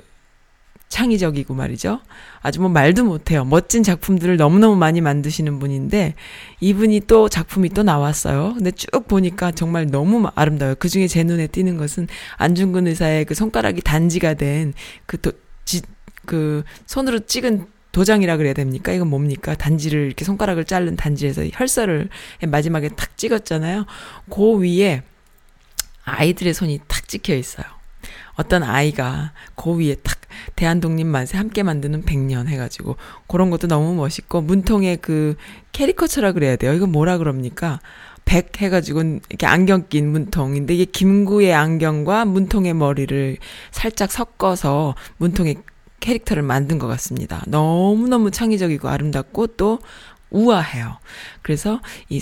[0.88, 2.00] 창의적이고 말이죠.
[2.40, 3.44] 아주 뭐 말도 못해요.
[3.44, 6.14] 멋진 작품들을 너무너무 많이 만드시는 분인데,
[6.60, 8.54] 이분이 또 작품이 또 나왔어요.
[8.54, 10.76] 근데 쭉 보니까 정말 너무 아름다워요.
[10.78, 14.72] 그 중에 제 눈에 띄는 것은 안중근 의사의 그 손가락이 단지가 된
[15.06, 15.32] 그 도,
[15.64, 15.82] 지,
[16.26, 18.92] 그 손으로 찍은 도장이라 그래야 됩니까?
[18.92, 19.54] 이건 뭡니까?
[19.54, 22.08] 단지를 이렇게 손가락을 자른 단지에서 혈서를
[22.46, 23.86] 마지막에 탁 찍었잖아요.
[24.30, 25.02] 그 위에
[26.08, 27.66] 아이들의 손이 탁 찍혀 있어요.
[28.34, 30.18] 어떤 아이가 그 위에 탁
[30.54, 35.36] 대한독립 만세 함께 만드는 100년 해가지고 그런 것도 너무 멋있고 문통의 그
[35.72, 36.72] 캐리커처라 그래야 돼요.
[36.72, 37.80] 이건 뭐라 그럽니까?
[38.24, 43.38] 백 해가지고 이렇게 안경 낀 문통인데 이게 김구의 안경과 문통의 머리를
[43.70, 45.56] 살짝 섞어서 문통의
[46.00, 47.42] 캐릭터를 만든 것 같습니다.
[47.46, 49.78] 너무너무 창의적이고 아름답고 또
[50.30, 50.98] 우아해요.
[51.42, 52.20] 그래서 이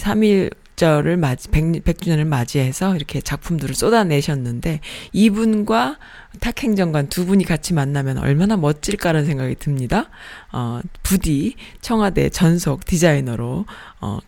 [0.77, 4.81] 3.1절을 맞이, 100, 100주년을 맞이해서 이렇게 작품들을 쏟아내셨는데
[5.13, 5.99] 이분과
[6.41, 10.09] 탁행정관 두 분이 같이 만나면 얼마나 멋질까라는 생각이 듭니다.
[10.53, 13.65] 어, 부디 청와대 전속 디자이너로,
[14.01, 14.19] 어,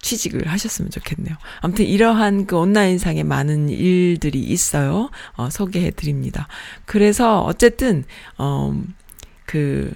[0.00, 1.36] 취직을 하셨으면 좋겠네요.
[1.60, 5.10] 아무튼 이러한 그 온라인상에 많은 일들이 있어요.
[5.36, 6.46] 어, 소개해 드립니다.
[6.84, 8.04] 그래서 어쨌든,
[8.38, 8.74] 어,
[9.44, 9.92] 그,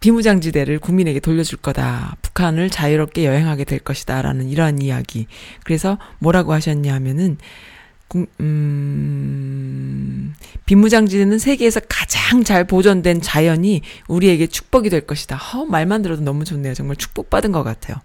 [0.00, 2.16] 비무장지대를 국민에게 돌려줄 거다.
[2.22, 4.22] 북한을 자유롭게 여행하게 될 것이다.
[4.22, 5.26] 라는 이러한 이야기.
[5.64, 7.38] 그래서 뭐라고 하셨냐 하면은,
[8.40, 15.36] 음, 비무장지대는 세계에서 가장 잘 보존된 자연이 우리에게 축복이 될 것이다.
[15.36, 16.74] 허, 말만 들어도 너무 좋네요.
[16.74, 17.96] 정말 축복받은 것 같아요.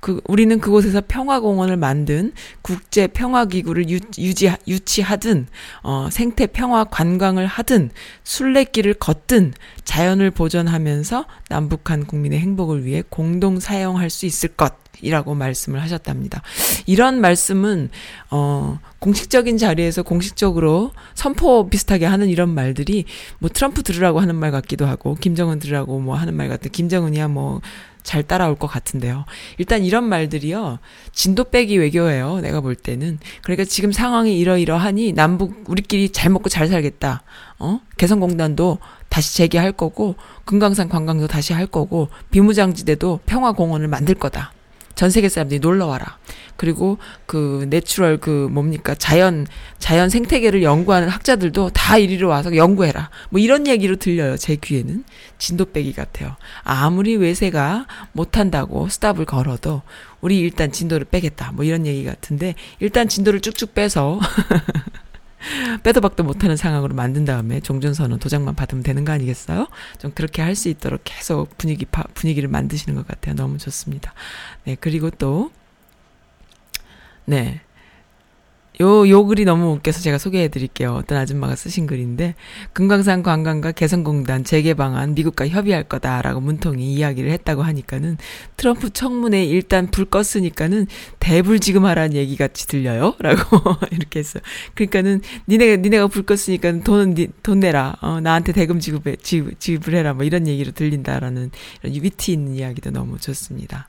[0.00, 2.32] 그, 우리는 그곳에서 평화공원을 만든
[2.62, 5.46] 국제 평화기구를 유, 유지, 유치하든,
[5.82, 7.90] 어, 생태 평화 관광을 하든,
[8.24, 9.54] 순례길을 걷든,
[9.84, 14.74] 자연을 보존하면서 남북한 국민의 행복을 위해 공동 사용할 수 있을 것.
[15.02, 16.40] 이라고 말씀을 하셨답니다.
[16.86, 17.90] 이런 말씀은,
[18.30, 23.04] 어, 공식적인 자리에서 공식적으로 선포 비슷하게 하는 이런 말들이
[23.38, 27.60] 뭐 트럼프 들으라고 하는 말 같기도 하고, 김정은 들으라고 뭐 하는 말 같은, 김정은이야 뭐,
[28.06, 29.24] 잘 따라올 것 같은데요.
[29.58, 30.78] 일단 이런 말들이요.
[31.12, 32.40] 진도 빼기 외교예요.
[32.40, 33.18] 내가 볼 때는.
[33.42, 37.24] 그러니까 지금 상황이 이러이러하니 남북 우리끼리 잘 먹고 잘 살겠다.
[37.58, 37.80] 어?
[37.98, 40.14] 개성공단도 다시 재개할 거고
[40.44, 44.52] 금강산 관광도 다시 할 거고 비무장지대도 평화공원을 만들 거다.
[44.96, 46.18] 전 세계 사람들이 놀러 와라.
[46.56, 49.46] 그리고 그 natural 그 뭡니까 자연
[49.78, 53.10] 자연 생태계를 연구하는 학자들도 다 이리로 와서 연구해라.
[53.28, 55.04] 뭐 이런 얘기로 들려요 제 귀에는
[55.38, 56.34] 진도 빼기 같아요.
[56.64, 59.82] 아무리 외세가 못한다고 stop을 걸어도
[60.22, 61.52] 우리 일단 진도를 빼겠다.
[61.52, 64.18] 뭐 이런 얘기 같은데 일단 진도를 쭉쭉 빼서
[65.82, 69.66] 빼도 박도 못하는 상황으로 만든 다음에 종전선언 도장만 받으면 되는 거 아니겠어요?
[69.98, 73.34] 좀 그렇게 할 수 있도록 계속 분위기 파, 분위기를 만드시는 것 같아요.
[73.34, 74.14] 너무 좋습니다.
[74.64, 75.50] 네 그리고 또
[77.26, 77.60] 네.
[78.80, 80.92] 요, 요 글이 너무 웃겨서 제가 소개해 드릴게요.
[80.92, 82.34] 어떤 아줌마가 쓰신 글인데,
[82.74, 88.18] 금강산 관광과 개성공단 재개 방안 미국과 협의할 거다라고 문통이 이야기를 했다고 하니까는
[88.58, 90.86] 트럼프 청문회 일단 불 껐으니까는
[91.20, 93.14] 대불 지금 하라는 얘기 같이 들려요?
[93.20, 93.58] 라고
[93.92, 94.42] 이렇게 했어요.
[94.74, 97.96] 그러니까는 니네, 니네가 불 껐으니까 돈은 니, 돈 내라.
[98.02, 100.12] 어, 나한테 대금 지급해, 지급, 지급을 해라.
[100.12, 101.50] 뭐 이런 얘기로 들린다라는
[101.82, 103.88] 이런 위트 있는 이야기도 너무 좋습니다.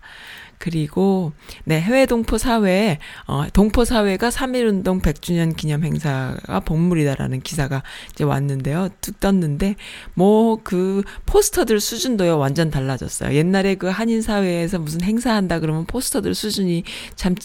[0.58, 1.34] 그리고
[1.65, 8.89] 네 해외 동포 사회에 어 동포 사회가 3.1운동 100주년 기념 행사가 본물이다라는 기사가 이제 왔는데요.
[9.02, 9.76] 뚝 떴는데
[10.13, 13.34] 뭐 그 포스터들 수준도요 완전 달라졌어요.
[13.36, 16.84] 옛날에 그 한인 사회에서 무슨 행사한다 그러면 포스터들 수준이
[17.15, 17.36] 참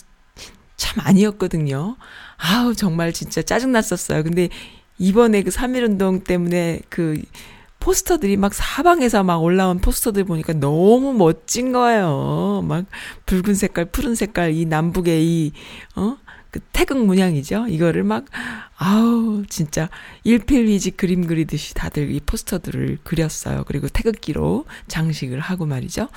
[0.82, 1.96] 참 아니었거든요.
[2.36, 4.24] 아우 정말 진짜 짜증 났었어요.
[4.24, 4.48] 근데
[4.98, 7.22] 이번에 그 3.1운동 때문에 그
[7.82, 12.62] 포스터들이 막 사방에서 막 올라온 포스터들 보니까 너무 멋진 거예요.
[12.64, 12.86] 막
[13.26, 15.52] 붉은 색깔, 푸른 색깔, 이 남북의 이,
[15.96, 16.16] 어?
[16.52, 17.66] 그 태극 문양이죠.
[17.68, 18.26] 이거를 막,
[18.76, 19.88] 아우, 진짜,
[20.22, 23.64] 일필휘지 그림 그리듯이 다들 이 포스터들을 그렸어요.
[23.66, 26.08] 그리고 태극기로 장식을 하고 말이죠.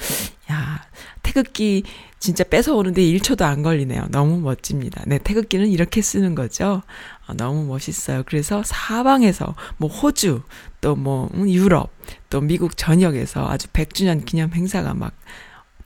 [0.52, 0.86] 야,
[1.24, 1.84] 태극기
[2.20, 4.08] 진짜 뺏어오는데 1초도 안 걸리네요.
[4.12, 5.04] 너무 멋집니다.
[5.08, 6.82] 네, 태극기는 이렇게 쓰는 거죠.
[7.28, 8.24] 어, 너무 멋있어요.
[8.26, 10.42] 그래서 사방에서 뭐 호주,
[10.86, 11.90] 또 뭐 유럽,
[12.30, 15.14] 또 미국 전역에서 아주 100주년 기념 행사가 막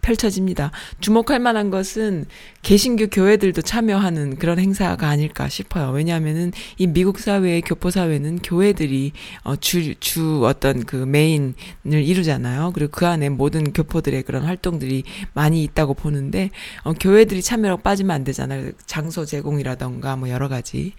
[0.02, 0.72] 펼쳐집니다.
[1.00, 2.26] 주목할 만한 것은
[2.62, 5.92] 개신교 교회들도 참여하는 그런 행사가 아닐까 싶어요.
[5.92, 9.12] 왜냐하면은 이 미국 사회의 교포 사회는 교회들이
[9.44, 11.54] 어, 주, 주 어떤 그 메인을
[11.86, 12.72] 이루잖아요.
[12.74, 16.50] 그리고 그 안에 모든 교포들의 그런 활동들이 많이 있다고 보는데
[16.84, 18.72] 어, 교회들이 참여라고 빠지면 안 되잖아요.
[18.86, 20.94] 장소 제공이라던가 뭐 여러 가지.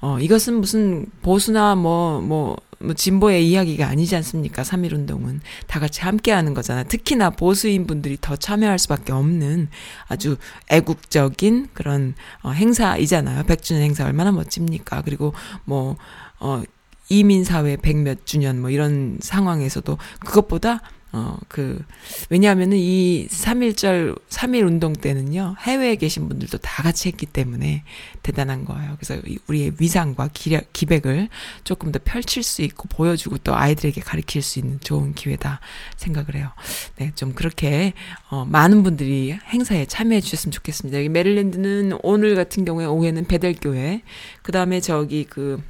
[0.00, 4.62] 어, 이것은 무슨 보수나 뭐, 뭐, 뭐 진보의 이야기가 아니지 않습니까?
[4.62, 6.84] 3.1 운동은 다 같이 함께 하는 거잖아요.
[6.84, 9.68] 특히나 보수인 분들이 더 참여할 수밖에 없는
[10.08, 10.36] 아주
[10.68, 13.44] 애국적인 그런 어, 행사이잖아요.
[13.44, 15.02] 100주년 행사 얼마나 멋집니까?
[15.02, 15.32] 그리고
[15.64, 15.96] 뭐
[16.40, 16.62] 어,
[17.08, 20.80] 이민 사회 100몇 주년 뭐 이런 상황에서도 그것보다
[21.14, 21.84] 어, 그,
[22.30, 27.84] 왜냐하면은 이 3.1절, 3.1 운동 때는요, 해외에 계신 분들도 다 같이 했기 때문에
[28.22, 28.96] 대단한 거예요.
[28.98, 31.28] 그래서 이- 우리의 위상과 기력, 기백을
[31.64, 35.60] 조금 더 펼칠 수 있고 보여주고 또 아이들에게 가르칠 수 있는 좋은 기회다
[35.96, 36.50] 생각을 해요.
[36.96, 37.92] 네, 좀 그렇게,
[38.30, 40.98] 어, 많은 분들이 행사에 참여해 주셨으면 좋겠습니다.
[40.98, 44.00] 여기 메릴랜드는 오늘 같은 경우에 오후에는 베델교회,
[44.40, 45.62] 그 다음에 저기 그,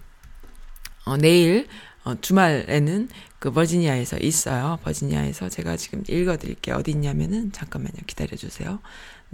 [1.05, 1.67] 어, 내일,
[2.05, 3.09] 어, 주말에는
[3.43, 4.79] 그 버지니아에서 있어요.
[4.85, 6.77] 버지니아에서 제가 지금 읽어드릴게요.
[6.77, 7.97] 어디 있냐면은, 잠깐만요.
[8.07, 8.79] 기다려주세요.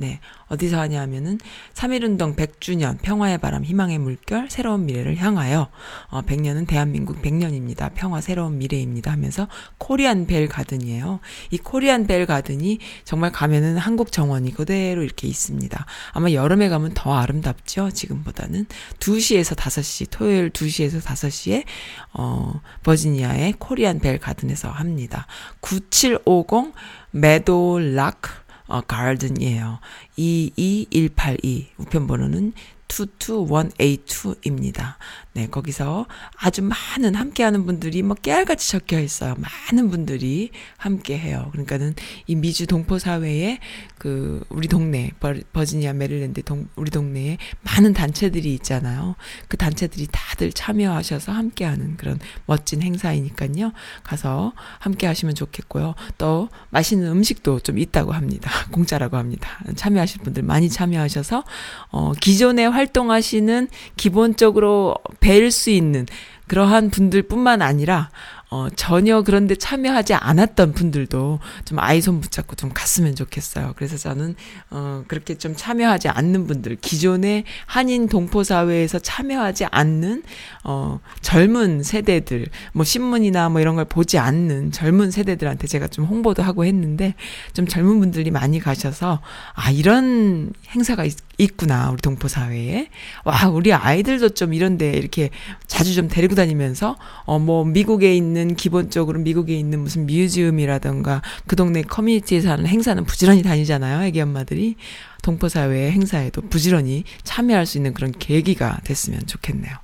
[0.01, 0.20] 네.
[0.46, 1.38] 어디서 하냐면은,
[1.74, 5.70] 3.1운동 100주년, 평화의 바람, 희망의 물결, 새로운 미래를 향하여,
[6.07, 7.90] 어, 100년은 대한민국 100년입니다.
[7.94, 9.11] 평화, 새로운 미래입니다.
[9.11, 11.18] 하면서, 코리안 벨 가든이에요.
[11.51, 15.84] 이 코리안 벨 가든이 정말 가면은 한국 정원이 그대로 이렇게 있습니다.
[16.12, 17.90] 아마 여름에 가면 더 아름답죠.
[17.90, 18.66] 지금보다는.
[19.01, 21.64] 2시에서 5시, 토요일 2시에서 5시에,
[22.12, 25.26] 어, 버지니아의 코리안 벨 가든에서 합니다.
[25.59, 26.72] 9750
[27.11, 29.81] 메도락 어, 가든이에요.
[30.16, 32.53] 22182 우편번호는
[32.89, 34.97] 221A2입니다.
[35.39, 39.36] 네, 거기서 아주 많은 함께하는 분들이 뭐 깨알같이 적혀 있어요.
[39.39, 41.51] 많은 분들이 함께해요.
[41.53, 41.95] 그러니까는
[42.26, 43.61] 이 미주 동포 사회에
[43.99, 49.14] 그 우리 동네 버, 버지니아 메릴랜드 동, 우리 동네에 많은 단체들이 있잖아요.
[49.47, 53.72] 그 단체들이 다들 참여하셔서 함께하는 그런 멋진 행사이니까요.
[54.03, 55.95] 가서 함께하시면 좋겠고요.
[56.18, 58.51] 또 맛있는 음식도 좀 있다고 합니다.
[58.72, 59.61] 공짜라고 합니다.
[59.76, 61.45] 참여하실 분들 많이 참여하셔서
[61.91, 64.97] 어 기존에 활동하시는 기본적으로
[65.29, 66.07] 뵐 수 있는
[66.47, 68.09] 그러한 분들뿐만 아니라
[68.51, 73.74] 어, 전혀 그런데 참여하지 않았던 분들도 좀 아이 손 붙잡고 좀 갔으면 좋겠어요.
[73.76, 74.37] 그래서 저는,
[74.70, 80.22] 어, 그렇게 좀 참여하지 않는 분들, 기존의 한인 동포사회에서 참여하지 않는,
[80.64, 86.43] 어, 젊은 세대들, 뭐 신문이나 뭐 이런 걸 보지 않는 젊은 세대들한테 제가 좀 홍보도
[86.43, 87.14] 하고 했는데,
[87.53, 89.20] 좀 젊은 분들이 많이 가셔서,
[89.53, 92.89] 아, 이런 행사가 있, 있구나, 우리 동포 사회에.
[93.24, 95.30] 와, 우리 아이들도 좀 이런데 이렇게
[95.66, 101.82] 자주 좀 데리고 다니면서, 어, 뭐, 미국에 있는, 기본적으로 미국에 있는 무슨 뮤지엄이라던가 그 동네
[101.82, 104.74] 커뮤니티에서 하는 행사는 부지런히 다니잖아요, 애기 엄마들이.
[105.22, 109.76] 동포 사회 행사에도 부지런히 참여할 수 있는 그런 계기가 됐으면 좋겠네요.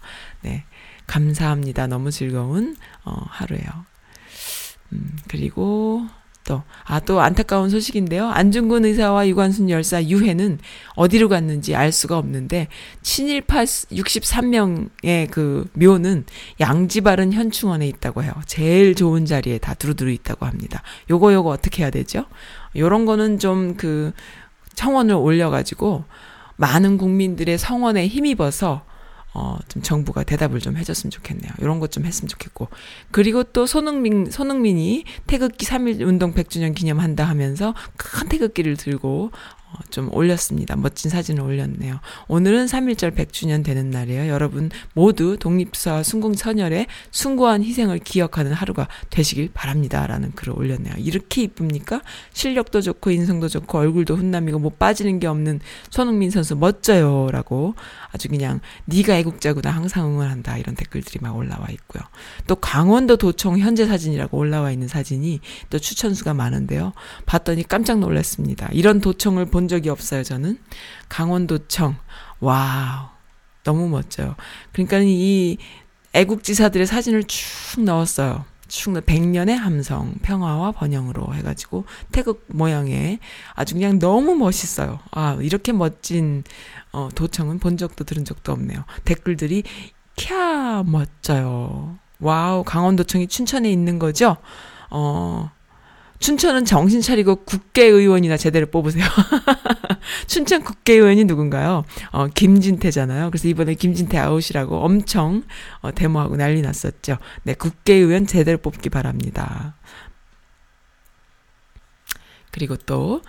[0.42, 0.64] 네.
[1.07, 1.86] 감사합니다.
[1.86, 3.66] 너무 즐거운, 어, 하루예요.
[4.92, 6.07] 음, 그리고,
[6.45, 8.28] 또, 아, 또 안타까운 소식인데요.
[8.28, 10.59] 안중근 의사와 유관순 열사 유해는
[10.95, 12.68] 어디로 갔는지 알 수가 없는데,
[13.03, 16.26] 친일파 63명의 그 묘는
[16.61, 18.32] 양지바른 현충원에 있다고 해요.
[18.47, 20.82] 제일 좋은 자리에 다 두루두루 있다고 합니다.
[21.11, 22.26] 요거, 요거 어떻게 해야 되죠?
[22.76, 24.12] 요런 거는 좀 그,
[24.74, 26.05] 청원을 올려가지고,
[26.57, 28.84] 많은 국민들의 성원에 힘입어서,
[29.35, 31.53] 어, 좀 정부가 대답을 좀 해줬으면 좋겠네요.
[31.61, 32.68] 이런 것 좀 했으면 좋겠고.
[33.12, 39.30] 그리고 또 손흥민, 손흥민이 태극기 3.1 운동 100주년 기념한다 하면서 큰 태극기를 들고
[39.74, 40.76] 어, 좀 올렸습니다.
[40.76, 41.99] 멋진 사진을 올렸네요.
[42.28, 44.32] 오늘은 3.1절 100주년 되는 날이에요.
[44.32, 50.07] 여러분 모두 독립사 순공천열의 숭고한 희생을 기억하는 하루가 되시길 바랍니다.
[50.07, 50.95] 라는 글을 올렸네요.
[50.99, 52.03] 이렇게 이쁩니까?
[52.32, 55.61] 실력도 좋고 인성도 좋고 얼굴도 훈남이고 뭐 빠지는 게 없는
[55.91, 57.30] 손흥민 선수 멋져요.
[57.32, 57.74] 라고
[58.14, 60.56] 아주 그냥 네가 애국자구나 항상 응원한다.
[60.56, 62.04] 이런 댓글들이 막 올라와 있고요.
[62.46, 66.92] 또 강원도 도청 현재 사진이라고 올라와 있는 사진이 또 추천수가 많은데요.
[67.26, 68.68] 봤더니 깜짝 놀랐습니다.
[68.72, 70.58] 이런 도청을 본 적이 없어요, 저는.
[71.08, 71.96] 강원도청.
[72.38, 73.09] Wow.
[73.64, 74.36] 너무 멋져요.
[74.72, 75.56] 그러니까 이
[76.12, 78.44] 애국지사들의 사진을 쭉 넣었어요.
[78.75, 83.20] 쭉 넣, 백년의 함성, 평화와 번영으로 해가지고 태극 모양의
[83.55, 84.99] 아주 그냥 너무 멋있어요.
[85.12, 86.43] 아, 이렇게 멋진,
[86.91, 88.85] 어, 도청은 본 적도 들은 적도 없네요.
[89.05, 89.62] 댓글들이,
[90.16, 91.99] 캬, 멋져요.
[92.18, 94.39] Wow, 강원도청이 춘천에 있는 거죠?
[94.91, 95.51] 어,
[96.25, 99.05] 춘천은 정신 차리고 국회의원이나 제대로 뽑으세요.
[100.27, 101.85] 춘천 국회의원이 누군가요?
[102.12, 103.31] 어, 김진태잖아요.
[103.31, 105.43] 그래서 이번에 김진태 아웃이라고 엄청
[105.83, 107.18] 어, 데모하고 난리 났었죠.
[107.43, 109.77] 네, 국회의원 제대로 뽑기 바랍니다.
[112.53, 113.20] 그리고 또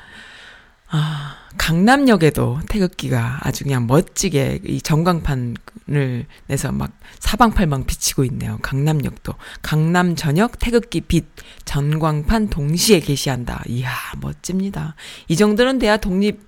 [0.89, 8.59] 아, 강남역에도 태극기가 아주 그냥 멋지게 이 전광판을 내서 막 사방팔방 비치고 있네요.
[8.61, 9.33] 강남역도.
[9.61, 11.25] 강남 전역 태극기 빛
[11.65, 13.63] 전광판 동시에 게시한다.
[13.67, 13.89] 이야,
[14.21, 14.95] 멋집니다.
[15.27, 16.39] 이 정도는 돼야 독립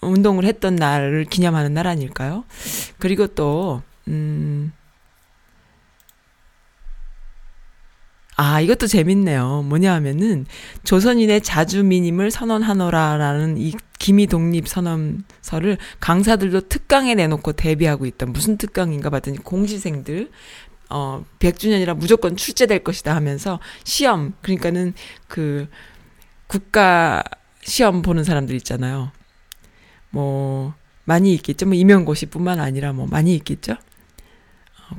[0.00, 2.44] 운동을 했던 날을 기념하는 날 아닐까요?
[2.98, 4.72] 그리고 또, 음,
[8.36, 9.62] 아, 이것도 재밌네요.
[9.62, 10.46] 뭐냐 하면은,
[10.82, 18.26] 조선인의 자주민임을 선언하노라라는 이 기미 독립 선언서를 강사들도 특강에 내놓고 대비하고 있다.
[18.26, 20.30] 무슨 특강인가 봤더니 공시생들,
[20.90, 24.94] 어, 100주년이라 무조건 출제될 것이다 하면서 시험, 그러니까는
[25.28, 25.68] 그
[26.48, 27.22] 국가
[27.62, 29.12] 시험 보는 사람들 있잖아요.
[30.10, 30.74] 뭐,
[31.04, 31.66] 많이 있겠죠.
[31.66, 33.76] 뭐, 임용고시뿐만 아니라 뭐, 많이 있겠죠.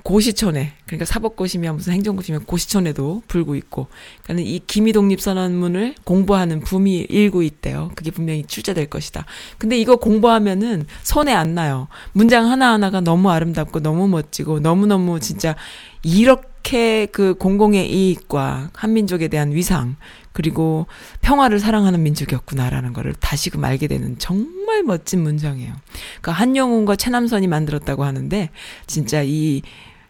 [0.04, 3.88] 고시촌에 그러니까 사법고시면 무슨 행정고시면 고시촌에도 불고 있고
[4.24, 7.92] 그러니까 이 기미독립 선언문을 공부하는 붐이 일고 있대요.
[7.96, 9.26] 그게 분명히 출제될 것이다.
[9.58, 11.88] 근데 이거 공부하면은 손에 안 나요.
[12.12, 15.56] 문장 하나하나가 너무 아름답고 너무 멋지고 너무너무 진짜
[16.04, 19.96] 이렇게 그 공공의 이익과 한민족에 대한 위상
[20.36, 20.86] 그리고
[21.22, 25.74] 평화를 사랑하는 민족이었구나라는 거를 다시금 알게 되는 정말 멋진 문장이에요.
[26.20, 28.50] 그 한영훈과 최남선이 만들었다고 하는데
[28.86, 29.62] 진짜 이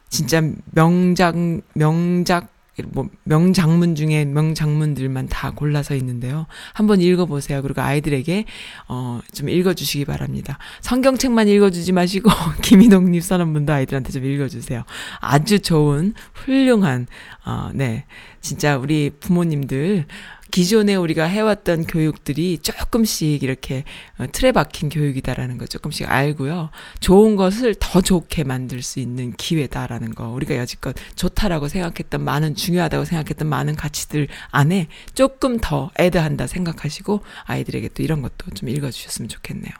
[0.09, 1.35] 진짜 명작
[1.75, 2.47] 명작
[2.87, 6.47] 뭐 명장문 중에 명장문들만 다 골라서 있는데요.
[6.73, 7.61] 한번 읽어보세요.
[7.61, 8.45] 그리고 아이들에게
[8.87, 10.57] 어 좀 읽어주시기 바랍니다.
[10.81, 12.29] 성경책만 읽어주지 마시고
[12.63, 14.83] 김희동님 선언문도 아이들한테 좀 읽어주세요.
[15.19, 17.07] 아주 좋은 훌륭한
[17.43, 18.05] 어네
[18.45, 20.05] 진짜 우리 부모님들
[20.51, 23.83] 기존에 우리가 해왔던 교육들이 조금씩 이렇게
[24.19, 26.69] 어, 틀에 박힌 교육이다라는 거 조금씩 알고요.
[26.99, 30.27] 좋은 것을 더 좋게 만들 수 있는 기회다라는 거.
[30.29, 37.89] 우리가 여지껏 좋다라고 생각했던 많은 중요하다고 생각했던 많은 가치들 안에 조금 더 애드한다 생각하시고 아이들에게
[37.95, 39.73] 또 이런 것도 좀 읽어주셨으면 좋겠네요.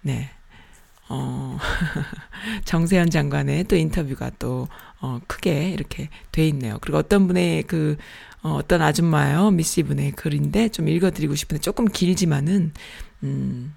[0.00, 0.30] 네.
[1.08, 1.58] 어,
[2.64, 4.68] 정세현 장관의 또 인터뷰가 또,
[5.04, 6.78] 어, 크게 이렇게 돼 있네요.
[6.80, 7.96] 그리고 어떤 분의 그,
[8.42, 12.72] 어, 어떤 아줌마요, 미씨 분의 글인데 좀 읽어드리고 싶은데 조금 길지만은,
[13.22, 13.74] 음,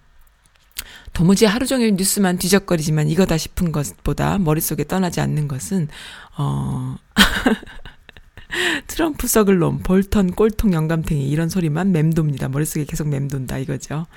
[1.11, 5.89] 도무지 하루 종일 뉴스만 뒤적거리지만 이거다 싶은 것보다 머릿속에 떠나지 않는 것은,
[6.37, 6.95] 어,
[8.87, 12.47] 트럼프 썩을 놈, 볼턴, 꼴통 영감탱이 이런 소리만 맴돕니다.
[12.47, 14.07] 머릿속에 계속 맴돈다 이거죠.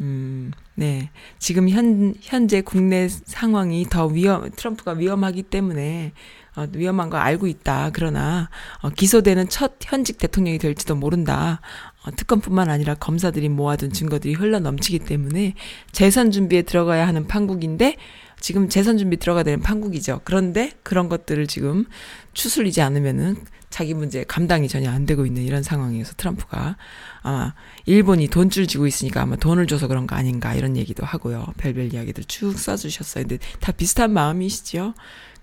[0.00, 1.10] 음, 네.
[1.38, 6.12] 지금 현, 현재 국내 상황이 더 위험, 트럼프가 위험하기 때문에,
[6.56, 7.90] 어, 위험한 거 알고 있다.
[7.92, 8.48] 그러나,
[8.80, 11.60] 어, 기소되는 첫 현직 대통령이 될지도 모른다.
[12.04, 15.54] 어, 특검뿐만 아니라 검사들이 모아둔 증거들이 흘러 넘치기 때문에
[15.92, 17.96] 재선 준비에 들어가야 하는 판국인데,
[18.44, 20.20] 지금 재선 준비 들어가야 되는 판국이죠.
[20.22, 21.86] 그런데 그런 것들을 지금
[22.34, 23.36] 추슬리지 않으면은
[23.70, 26.76] 자기 문제 감당이 전혀 안 되고 있는 이런 상황이어서 트럼프가
[27.22, 27.54] 아마
[27.86, 31.46] 일본이 돈줄 쥐고 있으니까 아마 돈을 줘서 그런 거 아닌가 이런 얘기도 하고요.
[31.56, 33.24] 별별 이야기들 쭉 써주셨어요.
[33.26, 34.92] 근데 다 비슷한 마음이시죠?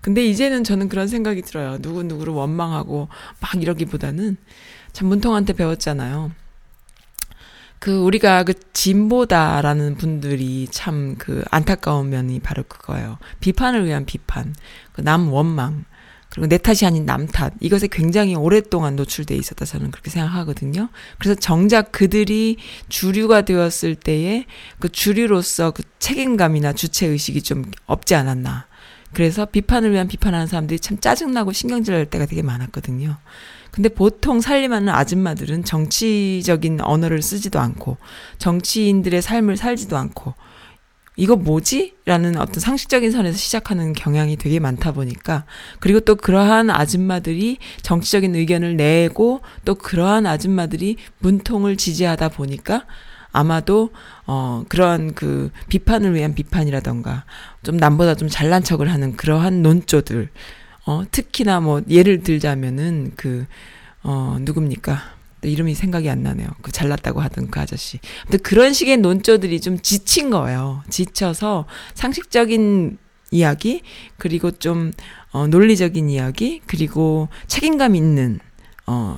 [0.00, 1.78] 근데 이제는 저는 그런 생각이 들어요.
[1.78, 3.08] 누구 누구를 원망하고
[3.40, 4.36] 막 이러기보다는
[4.92, 6.30] 참 문통한테 배웠잖아요.
[7.82, 13.18] 그 우리가 그 진보다라는 분들이 참 그 안타까운 면이 바로 그거예요.
[13.40, 14.54] 비판을 위한 비판,
[14.92, 15.84] 그 남 원망,
[16.30, 17.52] 그리고 내 탓이 아닌 남 탓.
[17.60, 20.90] 이것에 굉장히 오랫동안 노출돼 있었다 저는 그렇게 생각하거든요.
[21.18, 22.56] 그래서 정작 그들이
[22.88, 24.46] 주류가 되었을 때에
[24.78, 28.66] 그 주류로서 그 책임감이나 주체 의식이 좀 없지 않았나.
[29.12, 33.18] 그래서 비판을 위한 비판하는 사람들이 참 짜증나고 신경질 날 때가 되게 많았거든요.
[33.72, 37.96] 근데 보통 살림하는 아줌마들은 정치적인 언어를 쓰지도 않고
[38.38, 40.34] 정치인들의 삶을 살지도 않고
[41.16, 41.94] 이거 뭐지?
[42.06, 45.44] 라는 어떤 상식적인 선에서 시작하는 경향이 되게 많다 보니까
[45.78, 52.86] 그리고 또 그러한 아줌마들이 정치적인 의견을 내고 또 그러한 아줌마들이 문통을 지지하다 보니까
[53.30, 53.90] 아마도
[54.26, 57.24] 어 그러한 그 비판을 위한 비판이라던가
[57.62, 60.30] 좀 남보다 좀 잘난 척을 하는 그러한 논조들
[60.84, 63.46] 어, 특히나 뭐, 예를 들자면은, 그,
[64.02, 65.00] 어, 누굽니까?
[65.40, 66.48] 또 이름이 생각이 안 나네요.
[66.62, 67.98] 그 잘났다고 하던 그 아저씨.
[68.22, 70.82] 근데 그런 식의 논조들이 좀 지친 거예요.
[70.88, 72.98] 지쳐서 상식적인
[73.32, 73.82] 이야기,
[74.18, 74.92] 그리고 좀,
[75.32, 78.38] 어, 논리적인 이야기, 그리고 책임감 있는,
[78.86, 79.16] 어,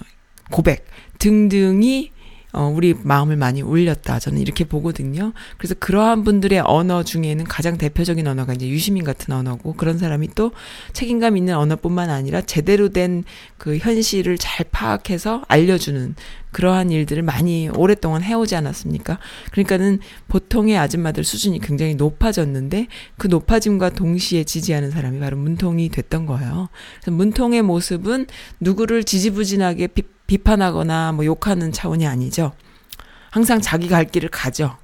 [0.51, 0.87] 고백
[1.19, 2.13] 등등이
[2.55, 4.19] 어, 우리 마음을 많이 울렸다.
[4.19, 5.33] 저는 이렇게 보거든요.
[5.59, 10.53] 그래서 그러한 분들의 언어 중에는 가장 대표적인 언어가 이제 유시민 같은 언어고 그런 사람이 또
[10.93, 13.25] 책임감 있는 언어뿐만 아니라 제대로 된
[13.65, 16.17] 그 현실을 잘 파악해서 알려주는
[16.53, 19.19] 그러한 일들을 많이 오랫동안 해오지 않았습니까?
[19.53, 26.69] 그러니까는 보통의 아줌마들 수준이 굉장히 높아졌는데 그 높아짐과 동시에 지지하는 사람이 바로 문통이 됐던 거예요.
[27.01, 28.27] 그래서 문통의 모습은
[28.61, 32.53] 누구를 지지부진하게 비, 비판하거나 뭐 욕하는 차원이 아니죠.
[33.31, 34.77] 항상 자기 갈 길을 가죠.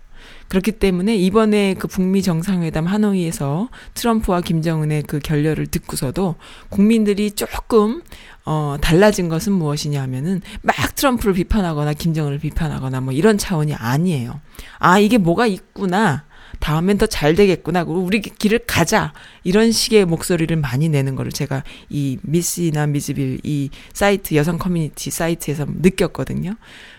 [0.49, 6.34] 그렇기 때문에 이번에 그 북미 정상회담 하노이에서 트럼프와 김정은의 그 결렬을 듣고서도
[6.70, 8.03] 국민들이 조금
[8.45, 14.41] 어 달라진 것은 무엇이냐 하면은 막 트럼프를 비판하거나 김정은을 비판하거나 뭐 이런 차원이 아니에요.
[14.80, 16.24] 아 이게 뭐가 있구나.
[16.61, 17.85] 다음엔 더 잘 되겠구나.
[17.85, 19.13] 그리고 우리 길을 가자.
[19.43, 25.67] 이런 식의 목소리를 많이 내는 거를 제가 이 미스나 미즈빌 이 사이트 여성 커뮤니티 사이트에서
[25.69, 26.55] 느꼈거든요.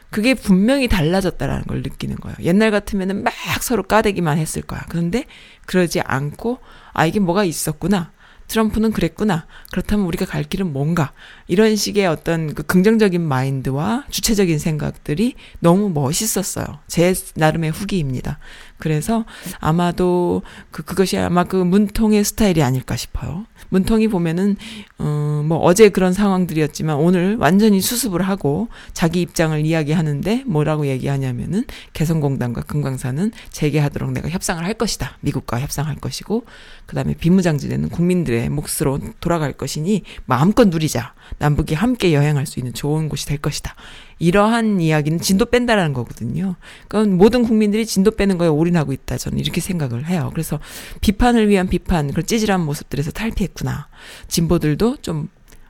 [0.09, 2.35] 그게 분명히 달라졌다라는 걸 느끼는 거예요.
[2.41, 4.83] 옛날 같으면은 막 서로 까대기만 했을 거야.
[4.89, 5.25] 그런데
[5.65, 6.59] 그러지 않고
[6.91, 8.11] 아 이게 뭐가 있었구나.
[8.51, 9.45] 트럼프는 그랬구나.
[9.71, 11.13] 그렇다면 우리가 갈 길은 뭔가.
[11.47, 16.65] 이런 식의 어떤 그 긍정적인 마인드와 주체적인 생각들이 너무 멋있었어요.
[16.87, 18.39] 제 나름의 후기입니다.
[18.81, 19.23] 그래서
[19.59, 23.45] 아마도 그, 그것이 아마 그 문통의 스타일이 아닐까 싶어요.
[23.69, 24.57] 문통이 보면은,
[24.97, 31.63] 어, 뭐 어제 그런 상황들이었지만 오늘 완전히 수습을 하고 자기 입장을 이야기하는데 뭐라고 얘기하냐면은
[31.93, 35.17] 개성공단과 금강산은 재개하도록 내가 협상을 할 것이다.
[35.21, 36.43] 미국과 협상할 것이고,
[36.85, 41.13] 그 다음에 비무장지대는 국민들의 몫으로 돌아갈 것이니 마음껏 누리자.
[41.37, 43.75] 남북이 함께 여행할 수 있는 좋은 곳이 될 것이다.
[44.21, 46.55] 이러한 이야기는 진도 뺀다라는 거거든요.
[46.87, 49.17] 그러니까 모든 국민들이 진도 빼는 거에 올인하고 있다.
[49.17, 50.29] 저는 이렇게 생각을 해요.
[50.31, 50.59] 그래서
[51.01, 53.87] 비판을 위한 비판, 그런 찌질한 모습들에서 탈피했구나.
[54.27, 55.27] 진보들도 좀,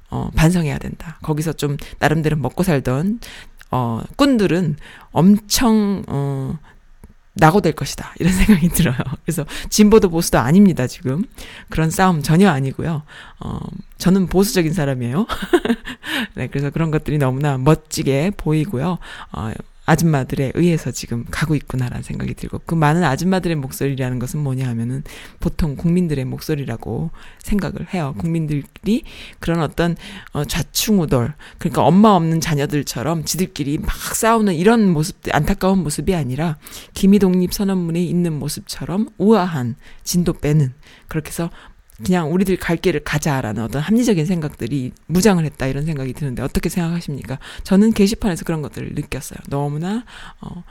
[0.10, 1.18] 어, 반성해야 된다.
[1.22, 3.22] 거기서 좀 나름대로 먹고 살던,
[3.72, 4.76] 어, 꾼들은
[5.12, 6.60] 엄청, 어,
[7.34, 8.14] 낙오될 것이다.
[8.20, 8.98] 이런 생각이 들어요.
[9.24, 11.24] 그래서 진보도 보수도 아닙니다, 지금.
[11.70, 13.04] 그런 싸움 전혀 아니고요.
[13.40, 13.60] 어,
[13.98, 15.26] 저는 보수적인 사람이에요.
[16.36, 18.98] 네, 그래서 그런 것들이 너무나 멋지게 보이고요.
[19.32, 19.52] 어,
[19.86, 25.04] 아줌마들에 의해서 지금 가고 있구나라는 생각이 들고 그 많은 아줌마들의 목소리라는 것은 뭐냐 하면은
[25.40, 28.16] 보통 국민들의 목소리라고 생각을 해요.
[28.18, 29.04] 국민들이
[29.40, 29.98] 그런 어떤
[30.34, 36.58] 어, 좌충우돌 그러니까 엄마 없는 자녀들처럼 지들끼리 막 싸우는 이런 모습 안타까운 모습이 아니라
[36.94, 40.74] 기미독립 선언문에 있는 모습처럼 우아한 진도 빼는
[41.08, 41.50] 그렇게 해서
[42.04, 47.40] 그냥 우리들 갈 길을 가자라는 어떤 합리적인 생각들이 무장을 했다 이런 생각이 드는데 어떻게 생각하십니까?
[47.64, 49.40] 저는 게시판에서 그런 것들을 느꼈어요.
[49.50, 50.04] 너무나
[50.42, 50.64] 어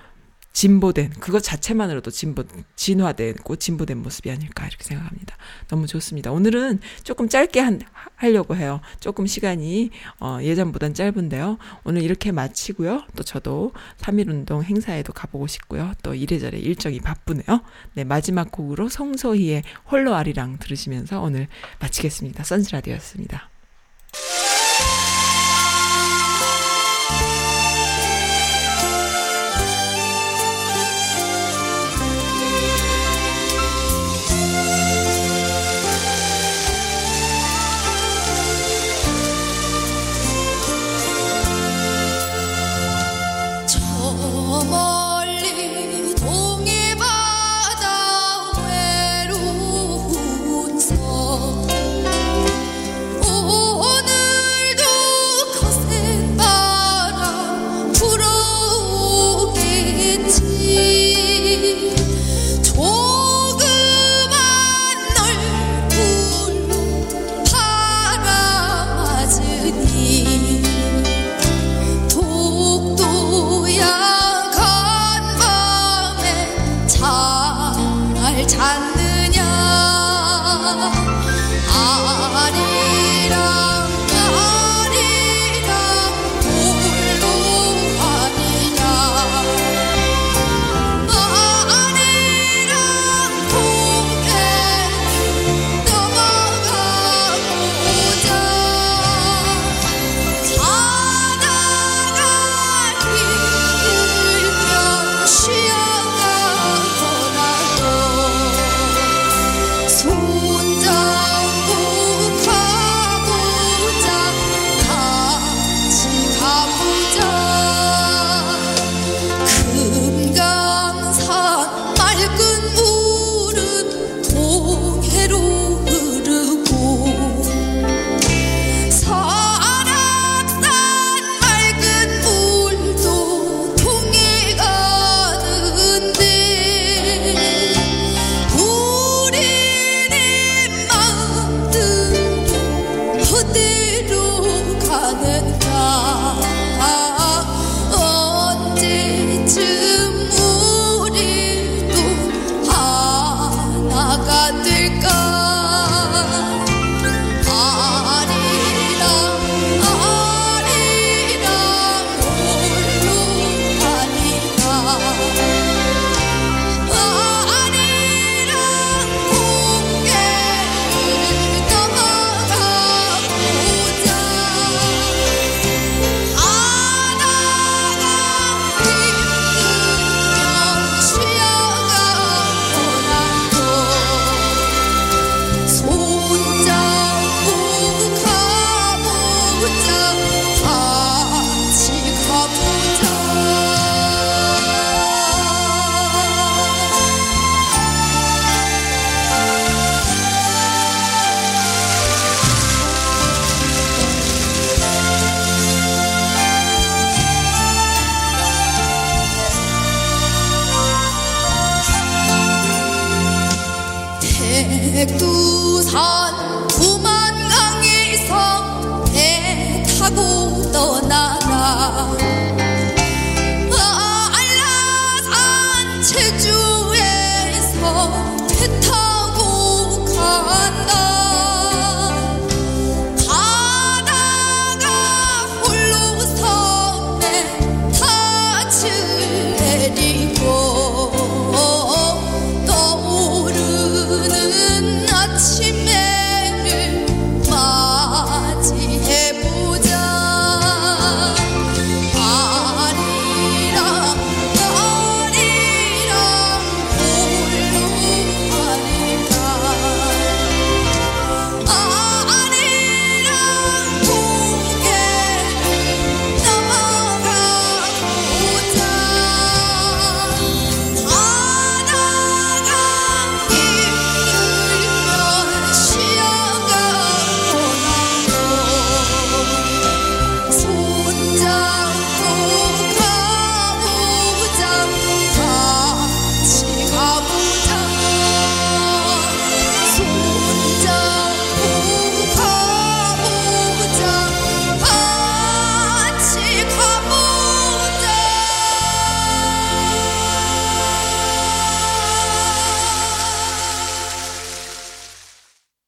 [0.53, 2.44] 진보된 그것 자체만으로도 진보
[2.76, 5.36] 진화되고 진보된 모습이 아닐까 이렇게 생각합니다.
[5.68, 6.32] 너무 좋습니다.
[6.32, 7.80] 오늘은 조금 짧게 한,
[8.16, 8.80] 하려고 해요.
[8.98, 11.59] 조금 시간이 어 예전보단 짧은데요.
[11.84, 13.05] 오늘 이렇게 마치고요.
[13.16, 15.92] 또 저도 3.1 운동 행사에도 가보고 싶고요.
[16.03, 17.62] 또 이래저래 일정이 바쁘네요.
[17.94, 21.46] 네, 마지막 곡으로 송소희의 홀로 아리랑 들으시면서 오늘
[21.78, 22.42] 마치겠습니다.
[22.42, 23.51] 선즈라디오였습니다.